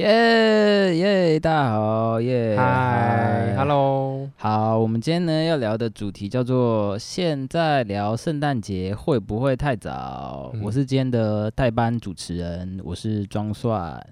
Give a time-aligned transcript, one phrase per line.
[0.00, 10.52] 耶耶，大家好，耶，嗨，Hello，好，我们今天呢要聊的主题叫做现在聊圣诞节会不会太早？
[10.54, 14.02] 嗯我是今天的代班主持人，我是庄算。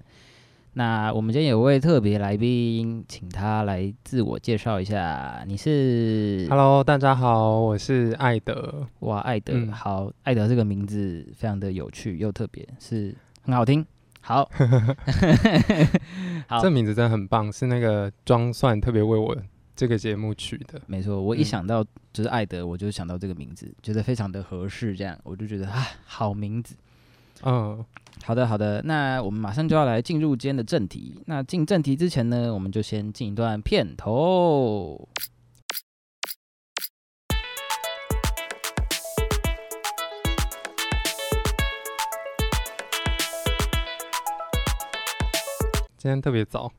[0.73, 5.43] 那我们今天有位特别来宾，请他来自我介绍一下。
[5.47, 8.85] 你是 Hello，大家好，我是艾德。
[8.99, 13.83] 哇，艾德，嗯好，艾德这个名字非常的有趣又特别，是很好听。
[14.21, 14.49] 好，
[16.47, 19.35] 好这名字真的很棒，是那个装蒜特别为我
[19.75, 20.79] 这个节目取的。
[20.87, 21.83] 没错，我一嗯想到
[22.13, 26.75] 就是艾德，我就想到这个名字，觉得非常的合适，这样我就觉得啊，好名字。
[27.43, 27.83] 嗯，
[28.25, 31.23] 好的，好的，那我们马上就要来进入今天的正题。
[31.25, 35.07] 那进正题之前呢，我们就先进一段片头。
[45.99, 46.71] 今天特别早，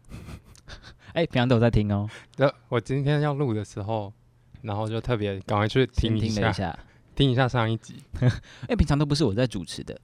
[1.13, 4.11] 哎，平常都有在听哦，呃，我今天要录的时候，
[4.63, 6.79] 然后就特别赶快去听一下，听一下。
[7.15, 8.03] 听一下上一集。
[8.67, 9.95] 哎，平常都不是我在主持的。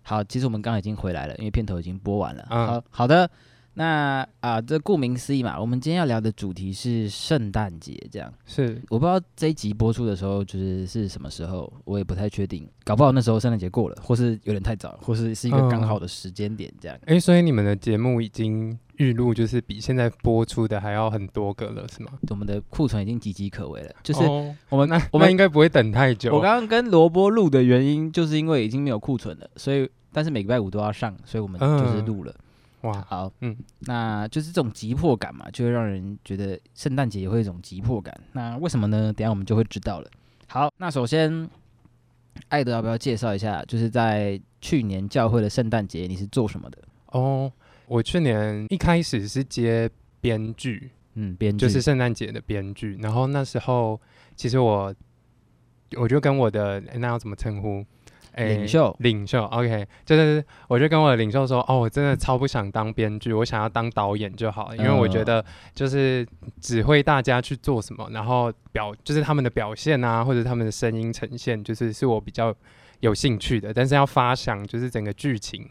[0.00, 2.46] 好，其实我们刚刚已经回来了，因为片头已经播完了。
[2.48, 3.30] 嗯好好的，
[3.74, 8.30] 那啊，这顾名思义嘛，我们今天要聊的主题是圣诞节，这样。
[8.44, 16.98] 是，我不知道这一集播出的时候就是是什么时候，我也不太确定，搞不好那时候圣诞节过了，或是有点太早，或是是一个刚好的时间点这样。
[17.06, 22.12] 哎、所以你们的节目已经预录，就是比现在播出的还要很多个了，是吗？
[22.28, 26.34] 我们的库存已经岌岌可危了，就是哦我们、那我们那应该不会等太久。
[26.34, 32.34] 我刚刚跟罗波录的原因，就是因为已经没有库存了，所以但是每个礼拜五都要上，所以我们就是嗯录了。
[32.82, 38.12] 哇，好，嗯，那就是这种急迫感嘛，就会让人觉得圣诞节也会有一种急迫感。
[38.32, 39.12] 那为什么呢？
[39.12, 40.10] 等一下我们就会知道了。
[40.48, 41.48] 好，那首先，
[42.48, 46.78] 艾德要不要介绍一下，就是在去年教会的圣诞节你是做什么的？
[47.06, 47.52] 哦，
[47.86, 49.88] 我去年一开始是接
[50.20, 52.98] 编剧，嗯，编剧就是圣诞节的编剧。
[53.00, 54.00] 然后那时候
[54.34, 54.92] 其实我
[55.96, 57.84] 我就跟我的那要怎么称呼？
[58.32, 58.96] 诶领袖。
[59.00, 65.44] 领袖，OK，就是我就跟我的领袖说，哦，我真的超不想当编剧，我想要当导演就好了，因为我觉得
[65.74, 66.26] 就是
[66.60, 72.54] 指挥大家去做什么，然后表就是他们的表现啊，或者他们的声音呈现，就是是我比较
[73.00, 75.68] 有兴趣的，但是要发想就是整个剧情。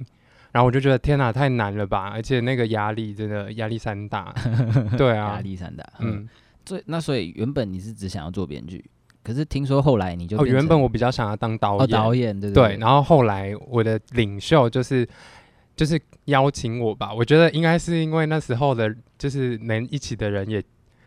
[0.54, 2.10] 然后我就觉得天哪，太难了吧！
[2.14, 4.36] 而且那个压力真的压力山大，
[4.98, 5.82] 对啊，压力山大。
[6.00, 6.28] 嗯，
[6.66, 8.84] 所以那所以原本你是只想要做编剧，
[9.24, 15.08] 可是听说后来你就哦，原本我比较想要当导哦演，导演对不对，然后后来我的领袖就是
[15.76, 20.64] 就是邀请我吧，我觉得应该是因为那时候的，就是能一起的人也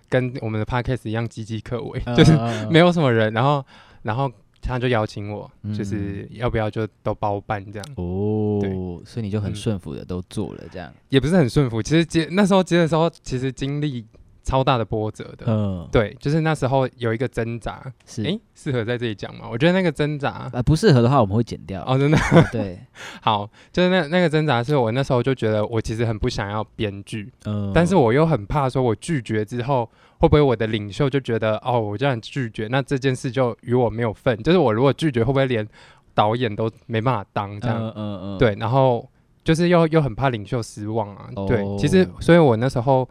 [0.09, 2.33] 跟我们的 podcast 一样岌岌可危，就是
[2.71, 3.65] 没有有什么人，然后
[4.03, 4.31] 然后
[4.63, 5.75] 他就邀请我，嗯。
[5.75, 9.55] 就是要不要就都包办这样，哦，所以你就很嗯。
[9.55, 10.93] 顺服的都做了这样。
[11.09, 11.83] 也不是很顺服。
[11.83, 14.07] 其实接那时候接的时候，其实经历
[14.45, 15.47] 超大的波折的。
[15.49, 19.49] 嗯，对，就是那时候有一个挣扎，是诶，适合在这里讲吗？
[19.51, 21.83] 我觉得那个挣扎，呃不适合的话我们会剪掉。
[21.87, 22.19] 哦，真的
[22.53, 22.79] 对，
[23.23, 29.85] 好，就是那那个挣扎，是我那时候就觉得我其实很不想要编剧，嗯，但是我又很怕说，我拒绝之后，
[30.19, 34.41] 会不会我的领袖就觉得，哦，我这样拒绝，那这件事就与我没有份。
[34.43, 35.67] 就是我如果拒绝，会不会连
[36.15, 37.79] 导演都没办法当这样？
[37.81, 39.09] 嗯嗯嗯，对，然后
[39.43, 41.29] 就是又又很怕领袖失望啊。
[41.49, 43.09] 对，其实哦所以我那时候，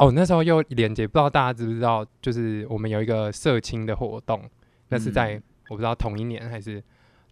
[0.00, 4.42] 哦，那时候又连接，不知道大家知不知道，就是我们有一个社青的活动，
[4.88, 5.42] 那是在、嗯。
[5.68, 6.82] 我不知道同一年还是。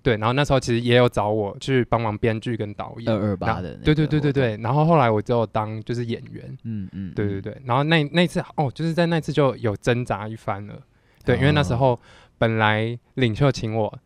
[0.00, 10.80] 对，然后那时候其实也有找我去帮忙编剧跟导演，二二八的对对对对，对，然后后来我只有当就是演员，嗯嗯，嗯，对对对，然后那那次哦，就是在那次就有挣扎一番了，
[11.24, 11.78] 对，因为那时哦。
[11.78, 12.00] 候
[12.38, 13.98] 本来领袖请我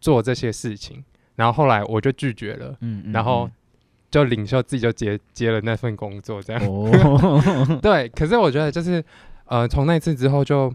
[0.00, 1.04] 做这些事情，
[1.34, 3.50] 然后后来我就拒绝了，嗯，嗯然后
[4.10, 6.60] 就领袖自己就接接了那份工作，这样，
[7.80, 9.02] 对，可是我觉得就是
[9.44, 10.72] 呃，从那次之后就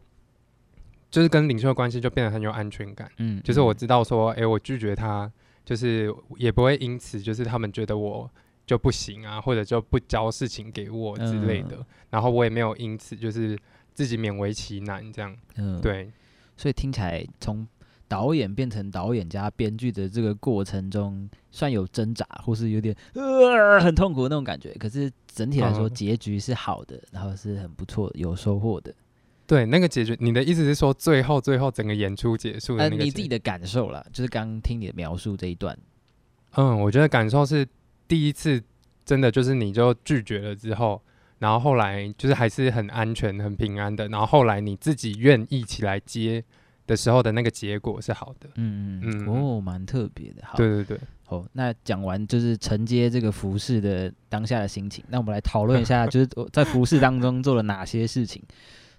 [1.11, 5.29] 就是跟领袖的关系就变得很有安全感，嗯，就是我嗯知道说，哎、我拒绝他，
[5.63, 8.29] 就是也不会因此就是他们觉得我
[8.65, 11.85] 就不行啊，或者就不交事情给我之类的，嗯。
[12.11, 13.57] 然后我也没有因此就是
[13.93, 15.35] 自己勉为其难这样。
[15.57, 16.09] 嗯，对，
[16.55, 17.67] 所以听起来从
[18.07, 24.71] 导演变成导演加编剧的这个过程中，算有挣扎，或是有点呃很痛苦的那种感觉。
[24.73, 28.93] 可是整体来说，嗯结局是好的，然后是很不错，有收获的。
[29.47, 35.77] 对，那个结局，你的意思是说最后最后整个演出结束的呃，那个呃你自己的感受啦，就是刚听你的描述这一段，
[36.55, 37.67] 嗯，我觉得感受是
[38.07, 38.59] 第一次
[39.05, 40.99] 真的就是你就拒绝了之后，
[41.37, 46.43] 然后后来就是还是很安全、很平安的，然后后来你自己愿意起来接
[46.87, 48.49] 的时候的那个结果是好的。
[48.55, 50.41] 嗯嗯，嗯哦，蛮特别的。
[50.43, 58.41] 好，对对对，好，那讲完就是承接这个服饰的当下的心情，那我们来讨论一下， 就是我在服饰当中做了哪些事情。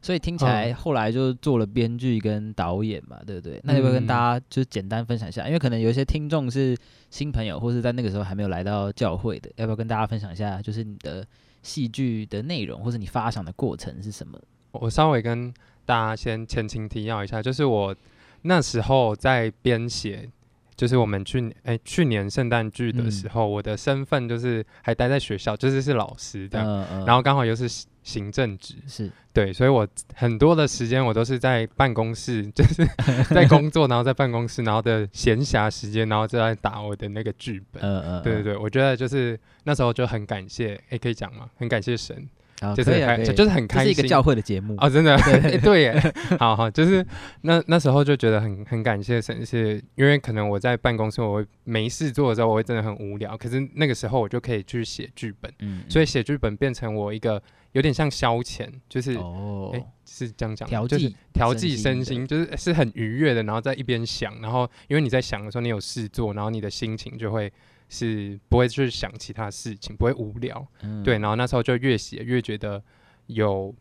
[0.02, 3.60] 所以听起来后来就做了编剧跟导演嘛，对不对？
[3.64, 5.46] 那要不要跟大家就是简单分享一下？
[5.46, 6.76] 因为可能有一些听众是
[7.10, 10.62] 新朋友，或是在那个时候还没有来到教会的，要不要跟大家分享一下？
[10.62, 11.26] 就是你的
[11.62, 14.38] 戏剧的内容，或是你发想的过程是什么？
[14.72, 15.52] 我稍微跟
[15.86, 17.96] 大家先前情提要一下，就是我
[18.42, 20.28] 那时候在编写，
[20.74, 26.66] 就是我们去哎去年圣诞剧的时候，我的身份就是还待在学校，就是是老师这样，
[27.06, 27.86] 然后刚好又是。
[28.06, 29.84] 行政职是对，所以我
[30.14, 32.86] 很多的时间我都是在办公室， 就是
[33.34, 37.82] 在工作， 然后在办公室，然后的闲暇时间，然后就在打我的那个剧本。
[37.82, 41.50] 嗯嗯，对对对，我觉得就是那时候就很感谢，哎，可以讲吗？
[41.56, 42.28] 很感谢神。
[42.74, 44.74] 就是就是很开心，是一个教会的节目。
[44.78, 45.16] 哦，真的。
[45.62, 47.04] 对 耶，好好，就是
[47.42, 57.42] 那那时候就觉得很很感谢神，是因为可能我在办公室我会没事做的时候，我会真的很无聊，可是那个时候我就可以去写剧本，嗯，所以写剧本变成我一个
[57.72, 67.52] 有点像消遣，就是哦，哎，是这样讲，调剂调剂身心，就是是很愉悦的，然后在一边想，然后因为你在想的时候，你有事做，然后你的心情就会。
[67.88, 70.66] 是不会去想其他事情，不会无聊，
[71.04, 71.18] 对。
[71.18, 72.82] 然后那时候就越写越觉得
[73.26, 73.74] 有，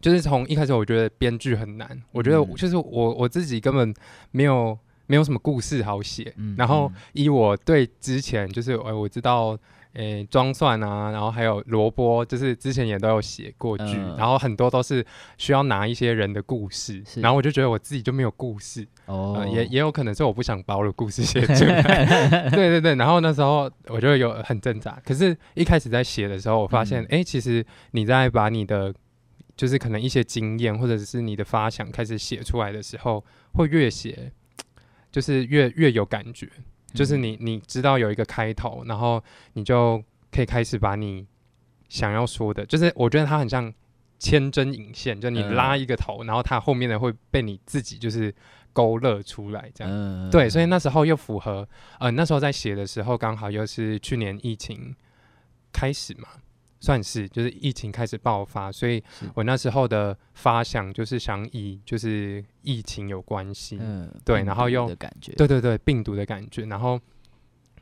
[0.00, 3.94] 就是从一开始我觉得编剧很难，我觉得就是我我自己根本
[4.30, 6.34] 没有没有什么故事好写。
[6.56, 9.58] 然后以我对之前就是哎我知道。
[9.94, 15.04] 诶，装蒜啊，然后还有萝卜，就是之前也都有写过剧，然后很多都是
[15.38, 22.04] 需要拿一些人的故事，然后我就觉得我自己就没有故事，哦，也也有可能是我不想把我的故事写出来，
[22.50, 28.92] 对对对，然后那时候我就有很挣扎，可是一开始在写的时候，我发现，哎，其实你在把你的
[29.56, 34.32] 就是可能一些经验或者是你的发想开始写出来的时候，会越写
[35.12, 36.48] 就是越越有感觉。
[36.94, 41.26] 就是你，你知道有一个开头，然后你就可以开始把你
[41.88, 43.72] 想要说的，就是我觉得它很像
[44.18, 48.34] 牵针引线，就你拉一个头，然后它后面的会被你自己就是
[48.72, 50.30] 勾勒出来，这样。
[50.30, 51.68] 对，所以那时候又符合，
[51.98, 54.94] 呃，那时候在写的时候刚好又是去年疫情
[55.72, 56.28] 开始嘛。
[56.84, 59.02] 算是就是疫情开始爆发，所以
[59.32, 67.00] 我那时候的发想就是想以就是疫情有关系，嗯，对，然后又感觉，对对对，病毒的感觉，然后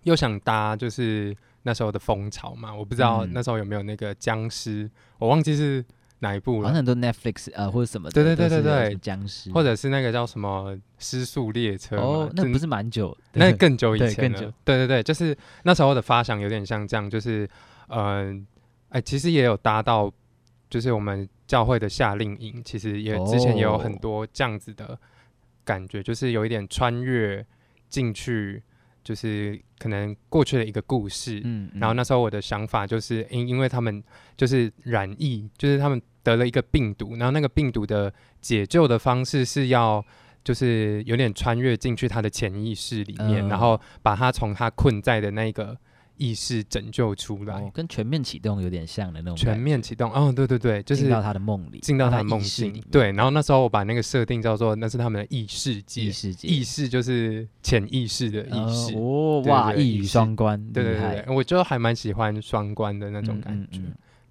[0.04, 4.88] 又想搭就是那时候的风潮嘛，我不知道那时候有没有那个僵尸，
[5.18, 5.84] 我忘记是
[6.20, 17.50] 哪一部了，很多 Netflix 呃或者什么，对对对对对，僵尸，或者是那个叫什么失速列车，哦，那不是蛮久，那更久以前了，对对对，就是那时候的发想有点像这样，就是
[17.88, 18.46] 嗯。
[18.92, 20.12] 哎，其实也有搭到，
[20.68, 24.98] 就是我们教会的夏令营，其实也之前也有很多这样子的
[25.64, 27.44] 感觉，就是有一点穿越
[27.88, 28.62] 进去，
[29.02, 31.40] 就是可能过去的一个故事。
[31.42, 34.04] 嗯，然后那时候我的想法就是，因因为他们
[34.36, 38.12] 就是染疫，就是他们得了一个病毒，然后那个病毒的
[38.42, 40.04] 解救的方式是要，
[40.44, 45.78] 就是有点穿越进去他的潜意识里面，然后把他从他困在的那个。
[46.22, 49.36] 意识拯救出来，跟全面启动有点像的那种。
[49.36, 52.80] 全面启动，哦，对对对，就是进到他的梦里，进到他的梦境。
[52.92, 58.94] 对，然后那时候我把那个设定叫做那是他们的意识界，异世界，意识就是潜意识的意识。
[58.96, 63.80] 哦，哇，一语双关，对对对，我就还蛮喜欢双关的那种感觉。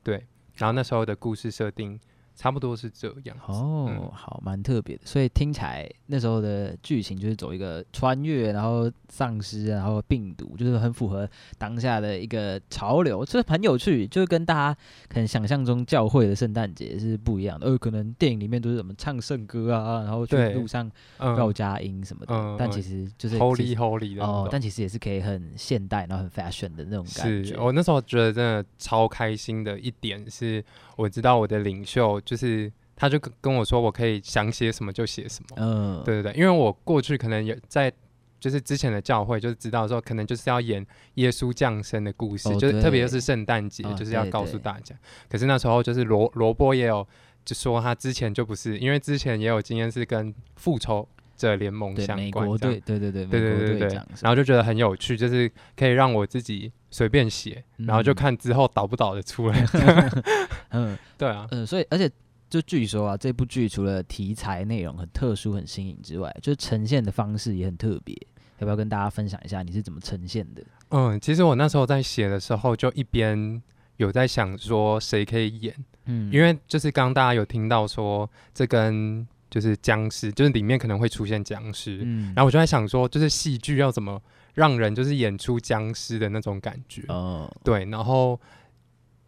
[0.02, 0.24] 对，
[0.56, 2.00] 然后那时候的故事设定。
[2.42, 5.04] 差不多是这样哦，好，蛮特别的。
[5.06, 11.30] 所以听起来那时候的剧情就是走一个穿越，然后丧尸，然后病毒，就是很符合
[11.60, 14.08] 当下的一个潮流，就是很有趣。
[14.08, 17.68] 就是跟大家可能想象中教会的圣诞节是不一样的。
[17.68, 27.56] 呃，可能电影里面都是什么唱圣歌啊，然后去路上绕佳音什么的，但其实就是 Holy Holy 的哦，但其实也是可以很现代，然后很 fashion 的那种感觉。
[27.60, 32.20] 我那时候觉得真的超开心的一点是，我知道我的领袖。
[32.32, 35.58] 就是，他就跟跟我说，我可以想写什么就写什么。
[35.58, 37.92] 嗯，对对对，因为我过去可能有在，
[38.40, 44.96] 就是之前的教会，就是知道说，可能就是要演耶稣降生的故事，就是特别是圣诞节，就是要告诉大家。
[45.28, 47.06] 可是那时候就是罗罗波也有
[47.44, 51.06] 就说，他之前就不是，因为之前也有经验是跟复仇
[51.50, 53.90] 者联盟相关的，对对对对对对。
[54.22, 59.66] 然后就觉得很有趣，就是可以让我自己随便写，然后就看之后导不导的出来。
[60.70, 62.10] 嗯， 对啊，嗯，所以而且
[62.50, 68.16] 就据说啊，这部剧除了题材内容很特殊、很新颖之外，就呈现的方式也很特别。
[68.60, 70.64] 要不要跟大家分享一下你是怎么呈现的？
[70.90, 73.62] 嗯，其实我那时候在写的时候，就一边
[73.98, 79.28] 有在想说谁可以演，嗯，因为就是刚大家有听到说这跟。
[79.52, 84.20] 就是僵尸，就是里面可能会出现僵尸，嗯，然后我就在想说，就是戏剧要怎么
[84.54, 87.04] 让人就是演出僵尸的那种感觉。
[87.10, 88.40] 哦，对，然后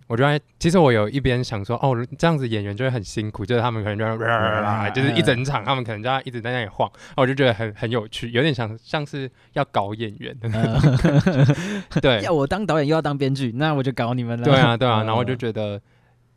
[0.08, 4.16] 我就在其实我有一边想说，哦，这样子演员就会很辛苦，就是他们可能就要
[4.92, 11.52] 就是一整场，他们可能就要一直在那里晃，然后我就觉得很很有趣，有点像像是要搞演员的那种。
[12.02, 14.46] 对， 要我当导演又要当编剧，那我就搞你们了。
[14.46, 15.82] 对啊，对啊，哦然后我就觉得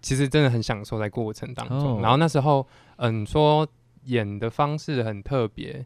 [0.06, 1.98] 其实真的很享受在过程当中。
[1.98, 2.00] 哦。
[2.00, 2.64] 然后那时候，
[2.98, 3.66] 嗯，说
[4.04, 5.84] 演的方式很特别，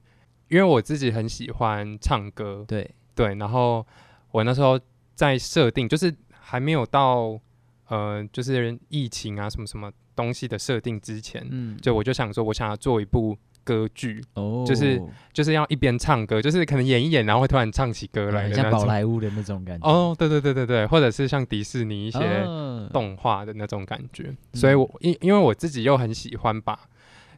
[0.48, 3.86] 因为我自己很喜欢唱歌，对，对，然后
[4.30, 4.78] 我那时候
[5.14, 7.40] 在设定，就是还没有到
[7.88, 15.00] 呃，就是疫情啊什么什么东西的设定之前，嗯，就我就想说，我想要做一部歌剧，哦，就是
[15.32, 18.70] 就是要一边唱歌，就是可能演一演，然后会突然唱起歌来很像。
[18.70, 19.88] 宝莱坞的那种感觉。
[19.88, 26.78] 哦，对对对对对，或者是像迪士尼一一些哦动画的那种感觉，所以我因因为我自己又很喜欢把，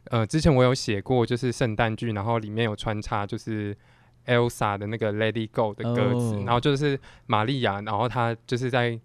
[0.05, 3.75] 呃，之前我有写过就是圣诞剧，然后里面有穿插就是
[4.25, 8.99] Elsa 的那个 Let It Go 的歌词，哦然后就是玛利亚，然后她就是在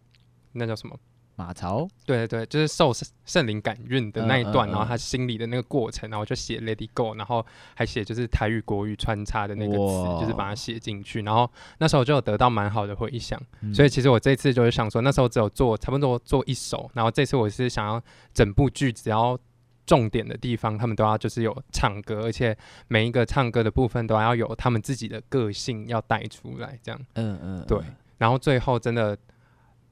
[0.52, 0.96] 那叫什么？
[1.38, 4.72] 马槽，对对对，就是受圣圣灵感孕的那一段，嗯嗯嗯。
[4.72, 13.40] 然后他心里的那个过程，然后就写 Lady Go，然后还写就是台语国语穿插的那个词，就是把它写进去，然后那时候就有得到蛮好的回响。
[13.60, 13.72] 嗯。
[13.72, 18.02] 所以其实我这次就是想说，那时候只有做差不多做一首，然后这次我是想要
[18.34, 19.38] 整部剧只要
[19.86, 22.56] 重点的地方，他们都要就是有唱歌，而且
[22.88, 27.00] 每一个唱歌的部分都要有他们自己的个性要带出来，这样。
[27.14, 27.78] 嗯嗯，对
[28.18, 29.16] 然后最后真的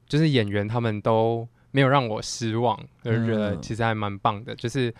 [0.06, 4.94] 就是演员他们都没有让我失望，我就觉得嗯其实还蛮棒的，就是。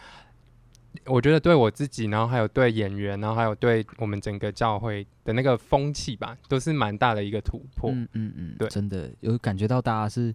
[1.05, 7.91] 我觉得对我自己，然后还有对演员，然后还有对我们整个教会的那个风气吧，都是蛮大的一个突破。
[7.91, 10.35] 嗯嗯嗯，对真的有感觉到大家是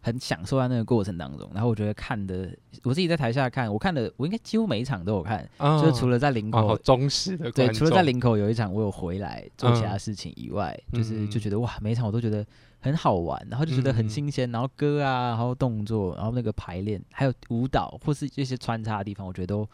[0.00, 1.48] 很享受在那个过程当中。
[1.52, 2.50] 然后我觉得看的，
[2.84, 6.78] 我自己在台下看，我看的我应该几乎每一场都有看，啊就是除了在林哦，好口。
[6.78, 12.44] 忠实的对，除了在众林口有一场我有回来做其他事情以外，就是就嗯觉得哇，每一场我都觉得
[12.80, 19.64] 很好玩，然后就觉得很嗯新鲜，然后歌啊，然后动作，然后那个排练，还有舞蹈或是这些穿插的地方，我觉得都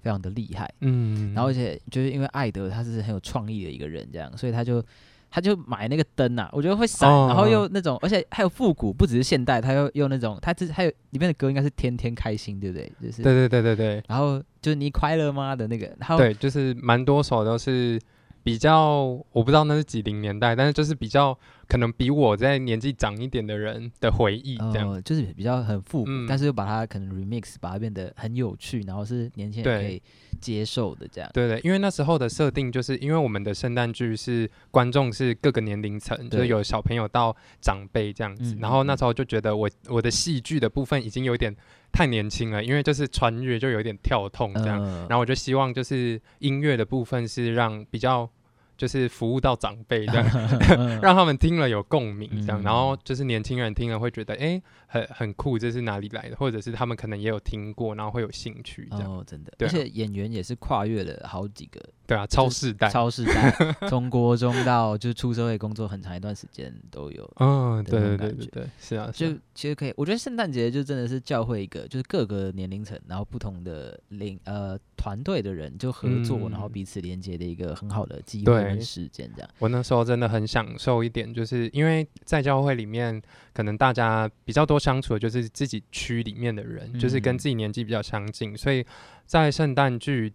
[0.00, 0.72] 非常的厉害。
[0.80, 4.82] 嗯，然后而且就是因为艾德他是很有创意的一个人，这样，所以他就
[5.30, 12.90] 他就买那个灯啊，我觉得会闪，哦然后又那种，而且还有复古，不只是现代，他又用那种，他这还有里面的歌应该是天天开心，对不对？
[13.02, 18.00] 就是对对对对对然后就是你快乐吗的那个，然后对，就是蛮多首都是
[18.44, 21.36] 比较，我不知道那是几零年代，但是就是比较
[21.66, 24.90] 可能比我在年纪长一点的人的回忆这样。
[24.90, 30.00] 呃，就是比较很复古，嗯但是又把它可能 remix，把它变得很有趣，然后是年轻人可以
[30.42, 31.30] 接受的这样。
[31.32, 41.56] 对对，因为那时候的设定就是因为我们的圣诞剧是观众是各个年龄层，就是有小朋友到长辈这样子，嗯然后那嗯时候就觉得我我的戏剧的部分已经有点
[41.94, 48.28] 太年轻了，因为就是穿越就有点跳痛这样，呃然后我就希望就是音乐的部分是让比较
[48.76, 50.26] 就是服务到长辈这样，
[51.00, 54.62] 让他们听了有共鸣这样，然后嗯就是年轻人听了会觉得哎、诶
[54.94, 59.70] 很很酷，这是哪里来的，或者是他们可能也有听过，然后会有兴趣这样，哦，真的，对啊。
[59.70, 63.50] 而且演员也是跨越了好几个对啊，超世代，超世代，
[63.88, 67.28] 从国中到就是出社会工作很长一段时间都有。
[67.40, 69.38] 嗯，的对对对对对，是啊，是就啊。
[69.54, 76.74] 其实可以，我觉得圣诞节就真的是教会一个，就是各个年龄层，然后不同的领呃团队的人就合作，然后嗯。
[76.74, 79.48] 彼此连接的一个很好的机会对跟时间，这样。
[79.60, 83.22] 我那时候真的很享受一点，就是因为在教会里面，
[83.54, 88.84] 可能大家比较多相处的就是自己区里面的人，就是跟嗯自己年纪比较相近，所以
[89.24, 90.30] 在圣诞剧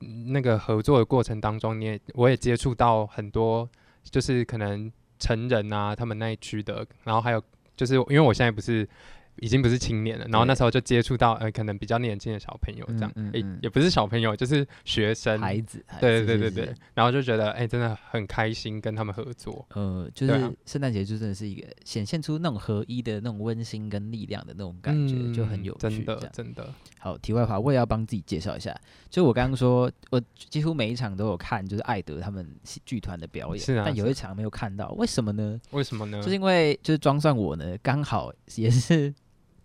[0.00, 3.68] 嗯那个合作的过程当中，你也我也接触到很多，
[4.04, 7.42] 就是可能成人啊，他们那一区的，然后还有
[7.76, 8.88] 就是因为我现在不是。
[9.36, 19.66] 已经不是青年了，然后那时候就接触到呃，可能比较年轻的小朋友这样，诶嗯嗯嗯也不是小朋友，就是学生，孩子，孩对对对对对，然后就觉得哎、真的很开心跟他们合作。
[19.70, 20.32] 呃，就是
[20.66, 25.78] 圣诞节就真的是一个显现出那种合一的那种温馨跟力量的那种感觉，就很嗯有趣。
[25.80, 28.74] 真的真的，好，题外话，我也要帮自己介绍一下。
[29.08, 32.46] 就我刚刚说，我几乎每一场都有看，就是艾德他们
[32.84, 35.60] 剧团的表演，是啊但有一场没有看到，为什么呢？
[35.70, 36.20] 为什么呢？
[36.22, 39.12] 就是因为就是装上我呢，刚好也是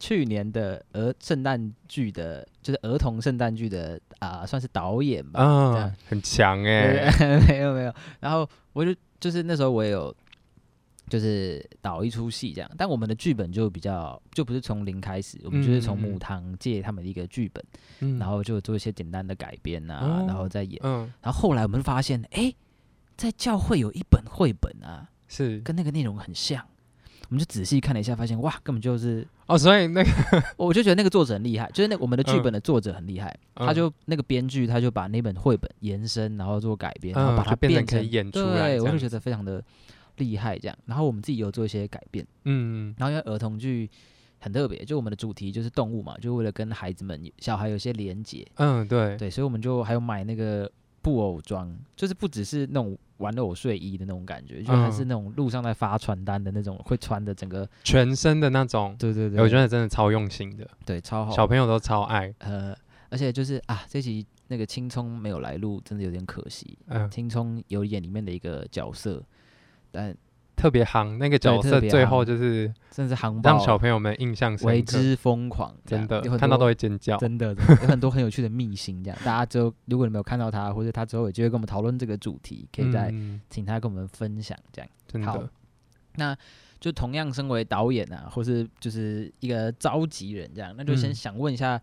[0.06, 5.92] 去年的儿圣诞剧的，就是儿童圣诞剧的啊、算是导演吧。
[6.08, 7.94] 很强哎、对 没有没有。
[8.20, 10.16] 然后我就就是那时候我也有
[11.10, 17.64] 就是导一出戏这样，但我们的剧本就比较就不是从零开始，我们就是从母堂借他们的一个剧本，
[18.02, 20.80] 嗯然后就做一些简单的改编啊，哦然后再演。
[20.84, 22.54] 嗯然后后来我们发现，哎，
[23.18, 26.64] 在教会有一本绘本啊，是跟那个内容很像。
[27.30, 30.10] 我们就仔细看了一下，发现哇，根本就是，哦，所以那个
[30.58, 39.64] 我就觉得那个作者很厉害，就是那我们的剧嗯本的作者很厉害，嗯他就那个编剧他就把那本绘本延伸，然后做改编，然后嗯把它就变成成可以演出来对，我就觉得非常的
[40.18, 40.78] 厉害这样。
[40.86, 42.94] 然后我们自己有做一些改变，嗯。
[42.98, 43.90] 然后因为儿童剧
[44.40, 62.34] 很特别，就我们的主题就是动物嘛，就为了跟孩子们小孩有些连结，嗯，对，对，所以我们就还有买那个布偶装，就是不只是那种玩偶睡衣的那种感觉，就还是嗯那种路上在发传单的那种会穿的整个，全身的那种，对对对，我觉得真的超用心的，对超好，小朋友都超爱。
[62.40, 62.76] 呃，
[63.10, 66.78] 而且就是啊，这集那个青葱没有来录，真的有点可惜。
[66.88, 69.24] 嗯，青葱有演里面的一个角色，
[69.92, 70.16] 但
[70.56, 77.18] 特别夯，那个角色最后就是真的是航让小朋友们印象深为，之疯狂，真的看到都会尖叫。
[77.18, 83.42] 真的有很多很有趣的秘辛，这样大家之后如果你没有看到他，或者他之后有机会跟我们讨论这个主题，可以再嗯。
[83.50, 84.90] 请他跟我们分享，这样。
[85.26, 85.50] 好真的，
[86.16, 86.38] 那
[86.80, 91.16] 就同样身为导演啊，或是就是一个召集人这样，那就先嗯。
[91.16, 91.80] 想问一下，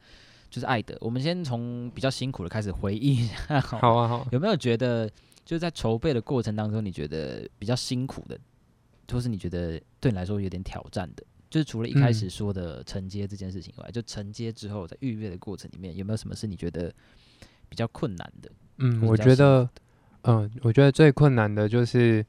[0.51, 5.09] 就是艾德，我们先从比较辛苦的开始回忆一下好，好啊好，有没有觉得
[5.45, 8.39] 就是在筹备的过程当中，你觉得比较辛苦的，
[9.11, 11.25] 或是你觉得对你来说有点挑战的？
[11.51, 16.91] 就是除了一开始嗯说的承接这件事情以外，就承接之后在预约的过程里面，有没有什么是你觉得
[17.69, 18.51] 比较困难的？
[18.79, 19.69] 嗯，我觉得，
[20.23, 22.25] 嗯，我觉得最困难的就是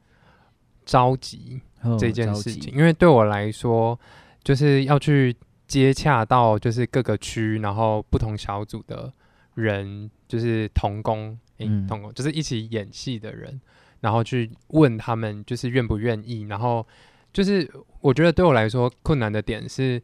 [0.85, 1.61] 着急
[1.97, 3.97] 这件事情，因为对我来说，
[4.43, 5.33] 就是要去
[5.67, 9.11] 接洽到就是各个区，然后不同小组的
[9.53, 13.61] 人，就是同工，诶、嗯同工就是一起演戏的人，
[14.03, 16.85] 然后去问他们就是愿不愿意，然后
[17.33, 17.67] 就是
[18.01, 19.99] 我觉得对我来说困难的点是。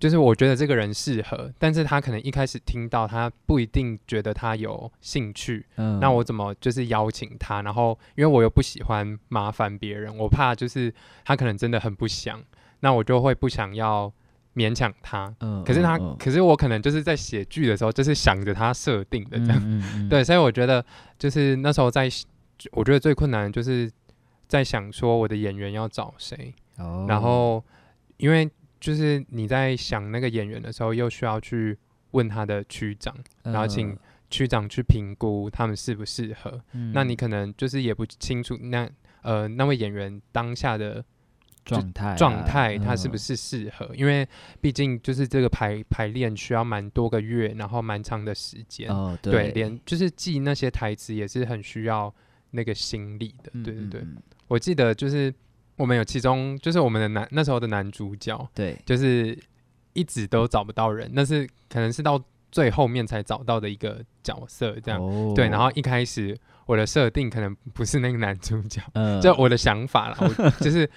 [0.00, 7.60] 就是我觉得这个人适合，但是他可能一开始听到他不一定觉得他有兴趣，嗯那我怎么就是邀请他？
[7.60, 10.90] 然后因为我又不喜欢麻烦别人，我怕就是
[11.22, 12.42] 他可能真的很不想，
[12.80, 14.10] 那我就会不想要
[14.54, 15.34] 勉强他。
[15.40, 19.60] 嗯可是他，嗯嗯可是我可能就是在写剧的时候，就是想着他设定的这样。
[19.62, 20.82] 嗯 对，所以我觉得
[21.18, 22.08] 就是那时候在，
[22.72, 23.90] 我觉得最困难的就是
[24.48, 27.64] 在想说我的演员要找谁，哦然后
[28.16, 28.50] 因为
[28.80, 31.76] 就是你在想那个演员的时候，又需要去
[32.12, 33.96] 问他的区长，然后请
[34.30, 36.60] 区长去评估他们适不适合。
[36.72, 38.88] 嗯那你可能就是也不清楚那
[39.22, 41.04] 呃那位演员当下的
[41.64, 43.90] 状态啊状态，他是不嗯是适合？
[43.94, 44.26] 因为
[44.60, 48.90] 毕竟就是这个排排练需要蛮多个月，然后蛮长的时间。
[48.90, 52.12] 哦对，连就是记那些台词也是很需要
[52.50, 53.50] 那个心力的。
[53.54, 54.04] 嗯对对对，
[54.48, 55.32] 我记得就是
[55.76, 58.76] 我们有其中就是我们的男那时候的男主角，对。
[58.84, 59.38] 就是
[59.92, 65.02] 一直都找不到人，那是可能是到最后面才找到的一个角色这样。
[65.02, 65.32] 哦。
[65.34, 66.36] 对，然后一开始
[66.66, 69.20] 我的设定可能不是那个男主角，嗯。
[69.20, 70.88] 就我的想法啦， 我就是，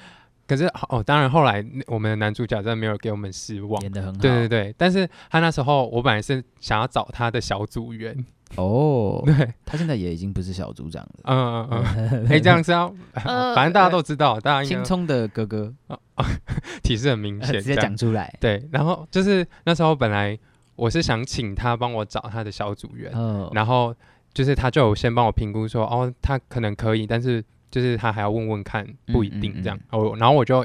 [0.48, 3.82] 可是哦，当然后来我们的男主角真的没有给我们失望。
[3.82, 8.14] 演的很好，对对对，但是他那时候我本来是想要找他的小组员，
[8.56, 15.74] 哦，对，他现在也已经不是小组长了，嗯嗯嗯， 可以，这样是要，呃 反正大家都知道，大家青葱的哥哥。
[16.84, 20.38] 提示很明显，直接讲出来，对，然后就是那时候本来
[20.76, 23.96] 我是想请他帮我找他的小组员，嗯，然后
[24.32, 29.80] 就是他就有先帮我评估说，哦，他可能可以，但是就是他还要问问看，不一定这样。
[29.90, 30.64] 哦，然后我就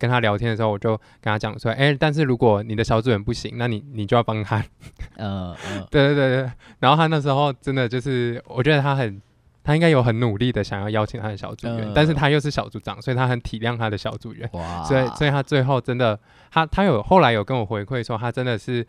[0.00, 4.64] 跟他聊天的时候，我就跟他讲说，哎，但是如果你的小组员不行，那你你就要帮他。
[5.92, 6.52] 对对对对。
[6.80, 9.22] 然后他那时候真的就是，我觉得他很。
[9.62, 14.48] 他应该有很努力的想要邀请他的小组员，嗯但是他又是小组长，所以他很体谅他的小组员。
[14.54, 16.18] 哇，所以，所以他最后真的，
[16.50, 18.84] 他他有后来有跟我回馈说，他真的是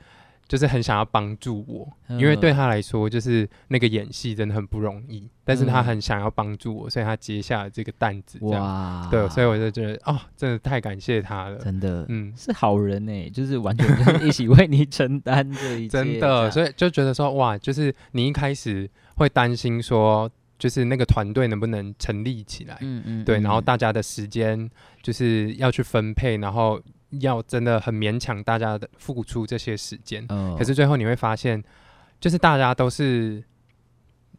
[0.51, 1.87] 就是很想要帮助我，
[2.19, 8.37] 因为对嗯他来说，就是那个演戏真的很不容易，但是他嗯很想要帮助我，所以他接下了这个担子。
[8.41, 11.57] 哇，对，所以我就觉得，哦，真的太感谢他了。
[11.59, 24.69] 真的嗯，是好人呢，就是完全就是 一起为你承担这一切，真的，所以就觉得说，哇，就是你一开始会担心说，就是那个团队能不能成立起来，嗯嗯，对，然后嗯大家的时间
[25.01, 26.77] 就是要去分配，然后
[27.19, 30.25] 要真的很勉强大家的付出这些时间。
[30.29, 30.55] 嗯。
[30.57, 31.61] 可是最后你会发现，
[32.19, 33.43] 就是大家都是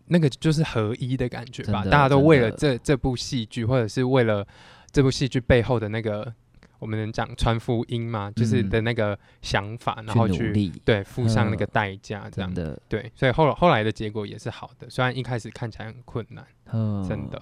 [0.06, 4.46] 那个就是合一的感觉吧，大家都为了这这部戏剧，或者是为了
[4.90, 6.32] 这部戏剧背后的那个
[6.78, 12.52] 我们能讲传福音嘛，就是嗯的那个想法，然后去去，对付上那个嗯代价，这样。
[12.52, 17.40] 真的，对，所以后后来的结果也是好的，虽然一开始看起来很困难，嗯，真的，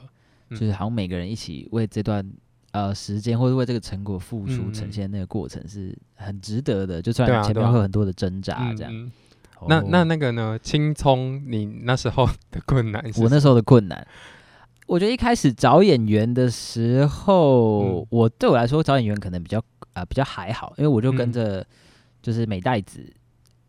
[0.51, 0.59] 嗯。
[0.59, 2.25] 就是好像每个人一起为这段
[2.72, 7.02] 呃时间或者为这个成果付出，嗯呈现那个过程是很值得的。
[7.02, 8.92] 就虽然前面会有很多的挣扎，嗯这样。
[8.92, 9.11] 嗯
[9.68, 9.87] 那哦。
[9.90, 10.59] 那那个呢？
[10.62, 14.06] 青葱，你那时候的困难是我那时候的困难，
[14.87, 18.06] 我觉得一开始找演员的时候，嗯。
[18.11, 21.33] 我对我来说找演员可能比较啊、比较还好，因为我就跟嗯。
[21.33, 21.66] 着
[22.22, 23.04] 就是美代子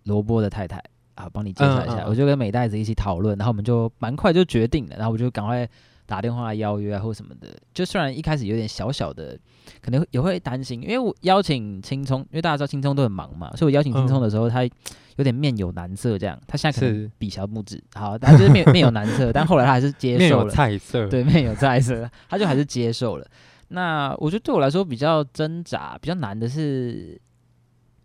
[0.04, 0.82] 萝卜的太太
[1.16, 2.10] 啊，帮你介绍一下，嗯嗯嗯。
[2.10, 5.68] 我就跟美代子一起讨论，然后我们就蛮快就决定了，然后我就赶快
[6.12, 9.40] 打电话邀约啊或什么的，就虽然一开始有点小小的，
[9.82, 14.62] 可能也会担心，因为我邀请青葱，因为大家知道青葱都很忙嘛，所以我邀请青葱的时候，他
[15.16, 23.26] 有点面有难色，这样，他现在可能比小拇指，好，他就是面面有难色， 但后来他还是接面有受了，菜色，对， 面有菜色，他就还是接受了。
[23.70, 27.18] 那我觉得对我来说比较挣扎、比较难的是，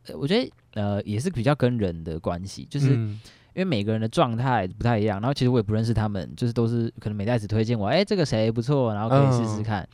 [0.07, 2.97] 呃我觉得呃也是比较跟人的关系，就是
[3.57, 9.89] 因嗯为每个人的状态不太一样，然后其实我也不认识他们，就是都是可能美代子推荐我，哎、这个谁不错，然后可以试试嗯看。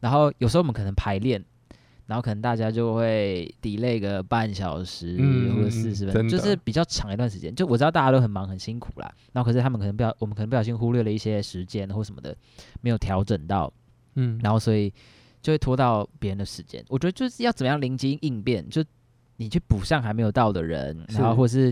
[0.00, 1.42] 然后有时候我们可能排练，
[2.06, 7.54] 然后可能大家就会 delay 个半小时嗯或者四十分钟，就是比较长一段时间。
[7.54, 12.36] 就我知道大家都很忙很辛苦啦，然后可是他们可能不小，我们可能不小心忽略了一些时间或什么的，
[12.80, 13.72] 没有调整到，
[14.16, 14.92] 嗯，然后所以
[15.40, 16.84] 就会拖到别人的时间。
[16.88, 18.84] 我觉得就是要怎么样灵机应变，就
[19.44, 21.70] 你去补上还没有到的人，然后或是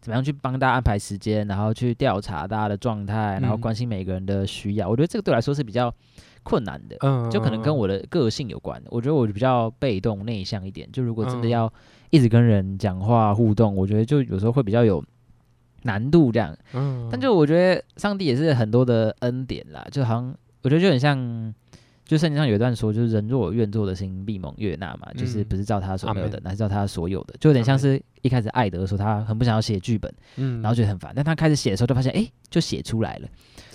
[0.00, 4.88] 怎么样去帮大家安排时间，然后去调查大家的状态，然后嗯关心每个人的需要。
[4.88, 5.94] 我觉得这个对我来说是比较
[6.42, 6.96] 困难的。
[7.02, 8.82] 嗯就可能跟我的个性有关。
[8.88, 11.72] 我觉得我比较被动内向一点，就如果真的嗯要
[12.08, 15.04] 一直跟人讲话互动，我觉得就有时候会比较有
[15.82, 16.56] 难度这样。
[16.72, 21.54] 嗯，但就我觉得上帝也是很多的恩典啦，就好像我觉得就很像。
[22.10, 33.28] 就圣经上有一段说，就是人若有愿做的心，必蒙悦纳嘛，就是嗯不是照他所没有的阿，乃是照他所有的，就有点像是一开始艾德说他很不想要写剧本，嗯，然后觉得很烦，但他开始写的时候就发现，哎、就写出来了。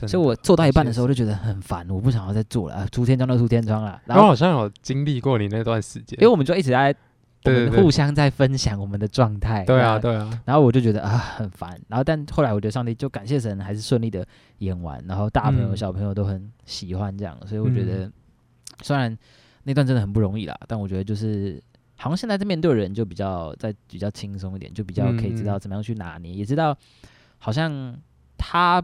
[0.06, 4.02] 所以我做到一半的时候就觉得很烦，我不想要再做了，啊，出天窗就出天窗了。
[4.04, 6.94] 然后好像有经历过你那段时间，因为我们就一直在，
[7.42, 7.82] 对对对。
[7.82, 9.64] 互相在分享我们的状态。
[9.64, 15.78] 对啊对啊，然后我就觉得啊很烦，然后但后来我觉得上帝就感谢神，还是顺利的演完，然后大朋友嗯。
[15.78, 18.12] 小朋友都很喜欢这样，所以我觉得
[18.82, 19.18] 虽然
[19.64, 21.62] 那段真的很不容易啦，但我觉得就是
[21.96, 26.78] 好像现在在面对人就比较在比较轻松一点，就比较可以知道嗯怎么样去拿捏，也知道
[27.38, 27.98] 好像
[28.38, 28.84] 他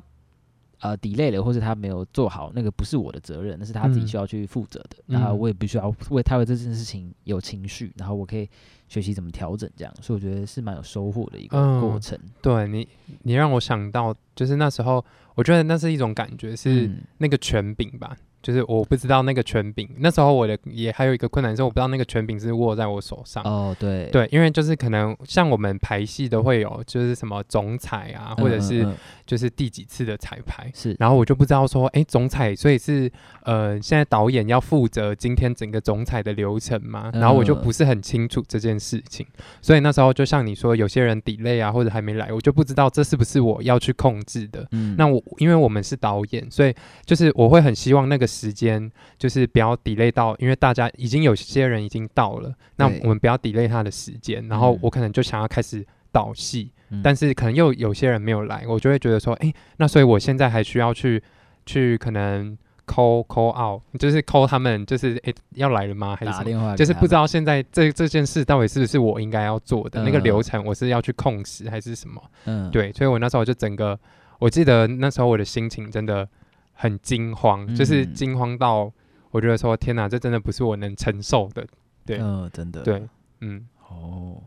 [0.80, 4.98] 呃 delay 了，或是他没有做好，那个不是我的责任，那是他自己嗯需要去负责的。
[5.08, 8.50] 嗯然后我也必须要为他为这件事情有情绪，然后我可以
[8.88, 12.18] 学习怎么调整，这样，所以我觉得是蛮有收获的一个过嗯程。
[12.42, 12.88] 对你
[13.22, 15.04] 你让我想到，就是那时候
[15.36, 18.18] 我觉得那是一种感觉，是嗯那个权柄吧。
[18.42, 23.44] 就是我不知道那个权柄，那时候我的也还有一个困难是我不知道那个权柄是握在我手上。
[23.44, 28.88] 哦，对，对，因为就是可能像我们排戏都会有，就是什么总裁啊，嗯，或者是
[29.32, 33.10] 就是第几次的彩排，是，然后我就不知道说，哎，总彩，所以是
[33.44, 37.62] 呃，现在导演要负责今天整个总彩的流程嘛，然后我就嗯。
[37.62, 39.26] 不是很清楚这件事情，
[39.62, 44.68] 所以那时候就像你说，有些人 delay 啊，或者还没来，我就不知道这是不是我要去控制的。
[44.72, 44.96] 嗯。
[44.98, 54.80] 那我因为我们是导演，所以就是我会很希望那个时间就是不要 delay 到，因为大家已经有些人已经到了，那我们不要 delay 他的时间，然后嗯。
[54.82, 61.22] 我可能就想要开始导戏，嗯但是可能又有些人没有来，我就会觉得说，哎、那所以我现在还需要去
[61.66, 66.16] 去可能 call call out，就是 call 他们，就是哎、要来了吗？
[66.20, 66.76] 还是什么？
[66.76, 72.22] 就是不知，道现在这这件事到底是不是我应该要做的、那个嗯流程，我是要去控时还是什么？
[72.46, 73.98] 嗯，对，所以我那时候就整个，
[74.40, 76.28] 我记得那时候我的心情真的
[76.74, 78.92] 很惊慌，就是嗯惊慌到
[79.30, 81.66] 我觉得说天哪，这真的不是我能承受的。
[82.06, 83.02] 对嗯，真的，对，
[83.40, 84.44] 嗯，哦，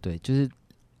[0.00, 0.48] 对，就是。